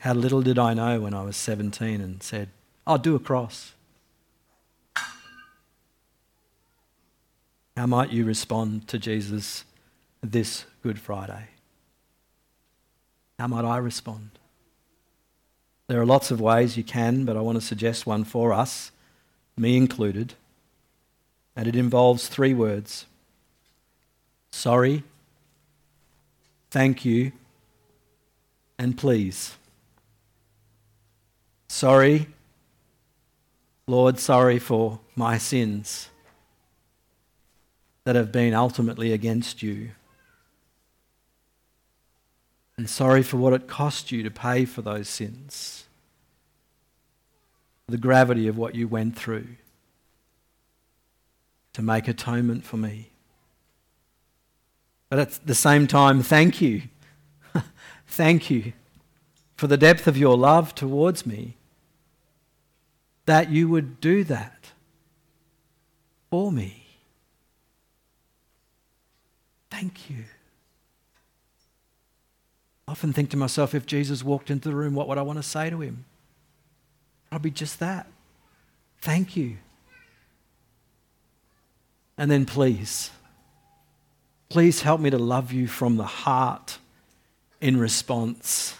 How 0.00 0.14
little 0.14 0.40
did 0.40 0.58
I 0.58 0.72
know 0.72 1.02
when 1.02 1.12
I 1.12 1.22
was 1.22 1.36
17 1.36 2.00
and 2.00 2.22
said, 2.22 2.48
I'll 2.86 2.96
do 2.96 3.14
a 3.14 3.18
cross. 3.18 3.74
How 7.76 7.86
might 7.86 8.10
you 8.10 8.24
respond 8.24 8.88
to 8.88 8.98
Jesus 8.98 9.64
this 10.22 10.64
Good 10.82 10.98
Friday? 10.98 11.48
How 13.38 13.46
might 13.46 13.66
I 13.66 13.76
respond? 13.76 14.30
There 15.86 16.00
are 16.00 16.06
lots 16.06 16.30
of 16.30 16.40
ways 16.40 16.78
you 16.78 16.84
can, 16.84 17.26
but 17.26 17.36
I 17.36 17.40
want 17.42 17.60
to 17.60 17.66
suggest 17.66 18.06
one 18.06 18.24
for 18.24 18.54
us, 18.54 18.90
me 19.54 19.76
included. 19.76 20.32
And 21.54 21.68
it 21.68 21.76
involves 21.76 22.26
three 22.26 22.54
words 22.54 23.04
sorry, 24.50 25.04
thank 26.70 27.04
you, 27.04 27.32
and 28.78 28.96
please. 28.96 29.56
Sorry, 31.68 32.26
Lord, 33.86 34.18
sorry 34.18 34.58
for 34.58 35.00
my 35.16 35.38
sins 35.38 36.08
that 38.04 38.16
have 38.16 38.32
been 38.32 38.54
ultimately 38.54 39.12
against 39.12 39.62
you. 39.62 39.90
And 42.76 42.88
sorry 42.88 43.22
for 43.22 43.36
what 43.36 43.52
it 43.52 43.68
cost 43.68 44.10
you 44.10 44.22
to 44.22 44.30
pay 44.30 44.64
for 44.64 44.82
those 44.82 45.08
sins. 45.08 45.84
The 47.86 47.98
gravity 47.98 48.48
of 48.48 48.56
what 48.56 48.74
you 48.74 48.88
went 48.88 49.16
through 49.16 49.48
to 51.72 51.82
make 51.82 52.08
atonement 52.08 52.64
for 52.64 52.76
me. 52.76 53.09
But 55.10 55.18
at 55.18 55.46
the 55.46 55.54
same 55.54 55.86
time, 55.86 56.22
thank 56.22 56.62
you. 56.62 56.82
thank 58.06 58.48
you 58.48 58.72
for 59.56 59.66
the 59.66 59.76
depth 59.76 60.06
of 60.06 60.16
your 60.16 60.38
love 60.38 60.74
towards 60.74 61.26
me, 61.26 61.56
that 63.26 63.50
you 63.50 63.68
would 63.68 64.00
do 64.00 64.24
that 64.24 64.70
for 66.30 66.50
me. 66.50 66.86
Thank 69.70 70.08
you. 70.08 70.24
I 72.88 72.92
often 72.92 73.12
think 73.12 73.30
to 73.30 73.36
myself, 73.36 73.74
if 73.74 73.84
Jesus 73.84 74.24
walked 74.24 74.50
into 74.50 74.68
the 74.68 74.74
room, 74.74 74.94
what 74.94 75.08
would 75.08 75.18
I 75.18 75.22
want 75.22 75.38
to 75.38 75.42
say 75.42 75.68
to 75.68 75.80
him? 75.80 76.04
Probably 77.30 77.50
just 77.50 77.78
that. 77.80 78.06
Thank 79.00 79.36
you. 79.36 79.58
And 82.16 82.30
then 82.30 82.46
please, 82.46 83.10
please 84.50 84.82
help 84.82 85.00
me 85.00 85.08
to 85.08 85.18
love 85.18 85.52
you 85.52 85.66
from 85.66 85.96
the 85.96 86.04
heart 86.04 86.78
in 87.60 87.78
response 87.78 88.76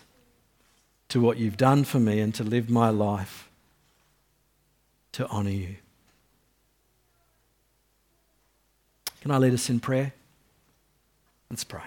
to 1.09 1.21
what 1.21 1.39
you've 1.39 1.57
done 1.57 1.85
for 1.85 2.01
me 2.01 2.21
and 2.21 2.35
to 2.35 2.45
live 2.45 2.69
my 2.69 2.91
life 2.91 3.49
to 5.13 5.27
honour 5.29 5.51
you. 5.51 5.77
Can 9.23 9.31
I 9.31 9.39
lead 9.39 9.55
us 9.55 9.71
in 9.71 9.81
prayer? 9.81 10.13
Let's 11.51 11.65
pray. 11.65 11.83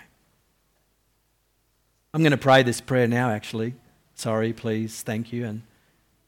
I'm 2.13 2.21
going 2.21 2.31
to 2.31 2.37
pray 2.37 2.63
this 2.63 2.79
prayer 2.79 3.07
now, 3.07 3.31
actually. 3.31 3.73
Sorry, 4.15 4.53
please, 4.53 5.01
thank 5.01 5.33
you. 5.33 5.45
And 5.45 5.61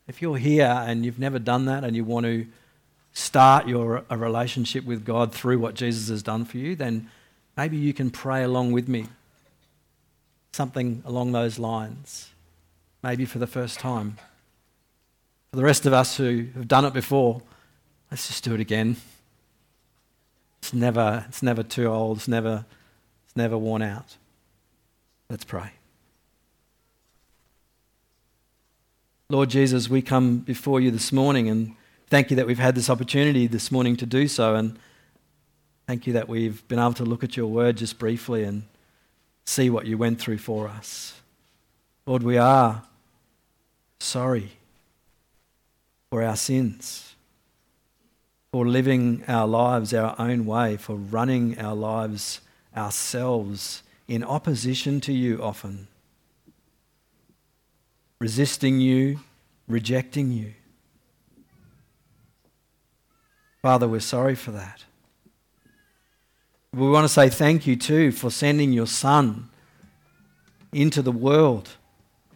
if 0.08 0.22
you're 0.22 0.38
here 0.38 0.84
and 0.86 1.06
you've 1.06 1.20
never 1.20 1.39
done 1.39 1.65
that 1.65 1.84
and 1.84 1.96
you 1.96 2.04
want 2.04 2.26
to 2.26 2.48
start 3.13 3.68
your 3.68 4.04
a 4.10 4.18
relationship 4.18 4.84
with 4.84 5.06
God 5.06 5.32
through 5.32 5.60
what 5.60 5.76
Jesus 5.76 6.10
has 6.10 6.24
done 6.24 6.44
for 6.44 6.58
you, 6.58 6.76
then 6.76 7.10
maybe 7.58 7.78
you 7.78 7.94
can 7.94 8.10
pray 8.10 8.44
along 8.44 8.72
with 8.72 8.88
me. 8.88 9.08
Something 10.52 11.04
along 11.06 11.32
those 11.32 11.60
lines. 11.60 12.30
Maybe 13.04 13.26
for 13.26 13.39
the 13.39 13.48
first 13.48 13.80
time. 13.80 14.18
For 15.52 15.58
the 15.58 15.63
rest 15.63 15.86
of 15.86 15.94
us 15.94 16.18
who 16.18 16.48
have 16.56 16.68
done 16.68 16.86
it 16.86 16.94
before, 16.94 17.41
let's 18.12 18.28
just 18.28 18.44
do 18.44 18.54
it 18.54 18.60
again. 18.60 18.98
It's 20.60 20.74
never, 20.74 21.26
it's 21.28 21.44
never 21.44 21.62
too 21.62 21.88
old, 21.88 22.18
it's 22.18 22.28
never, 22.28 22.65
it's 23.26 23.36
never 23.36 23.58
worn 23.58 23.82
out. 23.82 24.18
Let's 25.30 25.44
pray. 25.44 25.72
Lord 29.30 29.50
Jesus, 29.50 29.89
we 29.89 30.02
come 30.02 30.39
before 30.39 30.80
you 30.80 30.91
this 30.91 31.12
morning 31.12 31.50
and 31.50 31.76
thank 32.08 32.30
you 32.30 32.36
that 32.36 32.46
we've 32.46 32.60
had 32.60 32.76
this 32.76 32.89
opportunity 32.89 33.48
this 33.48 33.72
morning 33.72 33.96
to 33.98 34.06
do 34.06 34.28
so. 34.28 34.56
And 34.56 34.78
thank 35.88 36.08
you 36.08 36.13
that 36.13 36.28
we've 36.28 36.67
been 36.67 36.80
able 36.80 36.93
to 36.93 37.06
look 37.06 37.24
at 37.24 37.38
your 37.38 37.48
word 37.48 37.78
just 37.78 38.00
briefly 38.00 38.43
and 38.43 38.63
see 39.45 39.69
what 39.69 39.86
you 39.86 39.98
went 39.98 40.19
through 40.19 40.39
for 40.39 40.67
us. 40.67 41.21
Lord, 42.06 42.24
we 42.24 42.38
are 42.38 42.84
sorry 44.00 44.52
for 46.10 46.24
our 46.24 46.36
sins, 46.36 47.15
for 48.52 48.67
living 48.67 49.24
our 49.28 49.48
lives 49.48 49.93
our 49.93 50.15
own 50.17 50.45
way, 50.45 50.78
for 50.78 50.95
running 50.95 51.60
our 51.60 51.76
lives 51.76 52.41
ourselves 52.76 53.84
in 54.08 54.24
opposition 54.24 55.02
to 55.02 55.13
you 55.13 55.41
often, 55.41 55.88
resisting 58.19 58.80
you, 58.80 59.19
rejecting 59.67 60.32
you. 60.32 60.54
Father, 63.62 63.88
we're 63.88 64.00
sorry 64.00 64.36
for 64.36 64.52
that. 64.52 64.84
We 66.76 66.90
want 66.90 67.06
to 67.06 67.10
say 67.10 67.30
thank 67.30 67.66
you 67.66 67.78
too 67.78 68.12
for 68.12 68.30
sending 68.30 68.74
your 68.74 68.86
Son 68.86 69.48
into 70.74 71.02
the 71.02 71.12
world 71.12 71.70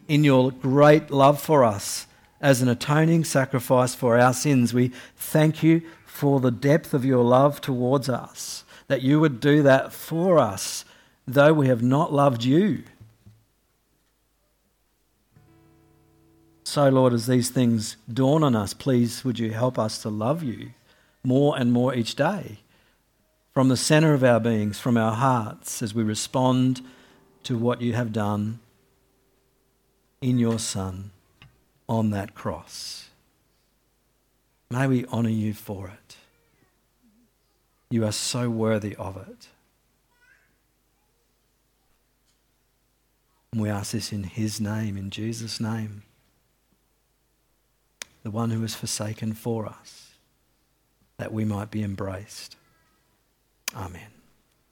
in 0.08 0.24
your 0.24 0.50
great 0.50 1.10
love 1.10 1.38
for 1.38 1.62
us 1.62 2.06
as 2.40 2.62
an 2.62 2.68
atoning 2.70 3.24
sacrifice 3.24 3.94
for 3.94 4.18
our 4.18 4.32
sins. 4.32 4.72
We 4.72 4.92
thank 5.14 5.62
you 5.62 5.82
for 6.06 6.40
the 6.40 6.50
depth 6.50 6.94
of 6.94 7.04
your 7.04 7.22
love 7.22 7.60
towards 7.60 8.08
us, 8.08 8.64
that 8.88 9.02
you 9.02 9.20
would 9.20 9.40
do 9.40 9.62
that 9.62 9.92
for 9.92 10.38
us, 10.38 10.86
though 11.28 11.52
we 11.52 11.68
have 11.68 11.82
not 11.82 12.10
loved 12.10 12.42
you. 12.42 12.84
So, 16.64 16.88
Lord, 16.88 17.12
as 17.12 17.26
these 17.26 17.50
things 17.50 17.98
dawn 18.10 18.42
on 18.42 18.56
us, 18.56 18.72
please 18.72 19.22
would 19.22 19.38
you 19.38 19.50
help 19.50 19.78
us 19.78 20.00
to 20.00 20.08
love 20.08 20.42
you 20.42 20.70
more 21.22 21.58
and 21.58 21.72
more 21.72 21.94
each 21.94 22.14
day 22.14 22.60
from 23.52 23.68
the 23.68 23.76
center 23.76 24.14
of 24.14 24.22
our 24.22 24.40
beings, 24.40 24.78
from 24.78 24.96
our 24.96 25.12
hearts, 25.12 25.82
as 25.82 25.94
we 25.94 26.02
respond 26.02 26.80
to 27.42 27.56
what 27.56 27.80
you 27.80 27.94
have 27.94 28.12
done 28.12 28.60
in 30.20 30.38
your 30.38 30.58
Son 30.58 31.10
on 31.88 32.10
that 32.10 32.34
cross. 32.34 33.08
May 34.70 34.86
we 34.86 35.04
honor 35.06 35.30
you 35.30 35.52
for 35.52 35.88
it. 35.88 36.16
You 37.90 38.04
are 38.04 38.12
so 38.12 38.48
worthy 38.48 38.94
of 38.96 39.16
it. 39.16 39.48
And 43.52 43.60
we 43.60 43.68
ask 43.68 43.90
this 43.90 44.12
in 44.12 44.22
his 44.22 44.60
name, 44.60 44.96
in 44.96 45.10
Jesus' 45.10 45.58
name, 45.58 46.04
the 48.22 48.30
one 48.30 48.50
who 48.50 48.60
was 48.60 48.76
forsaken 48.76 49.32
for 49.32 49.66
us 49.66 50.10
that 51.16 51.32
we 51.32 51.44
might 51.44 51.72
be 51.72 51.82
embraced. 51.82 52.54
Amen. 53.74 54.19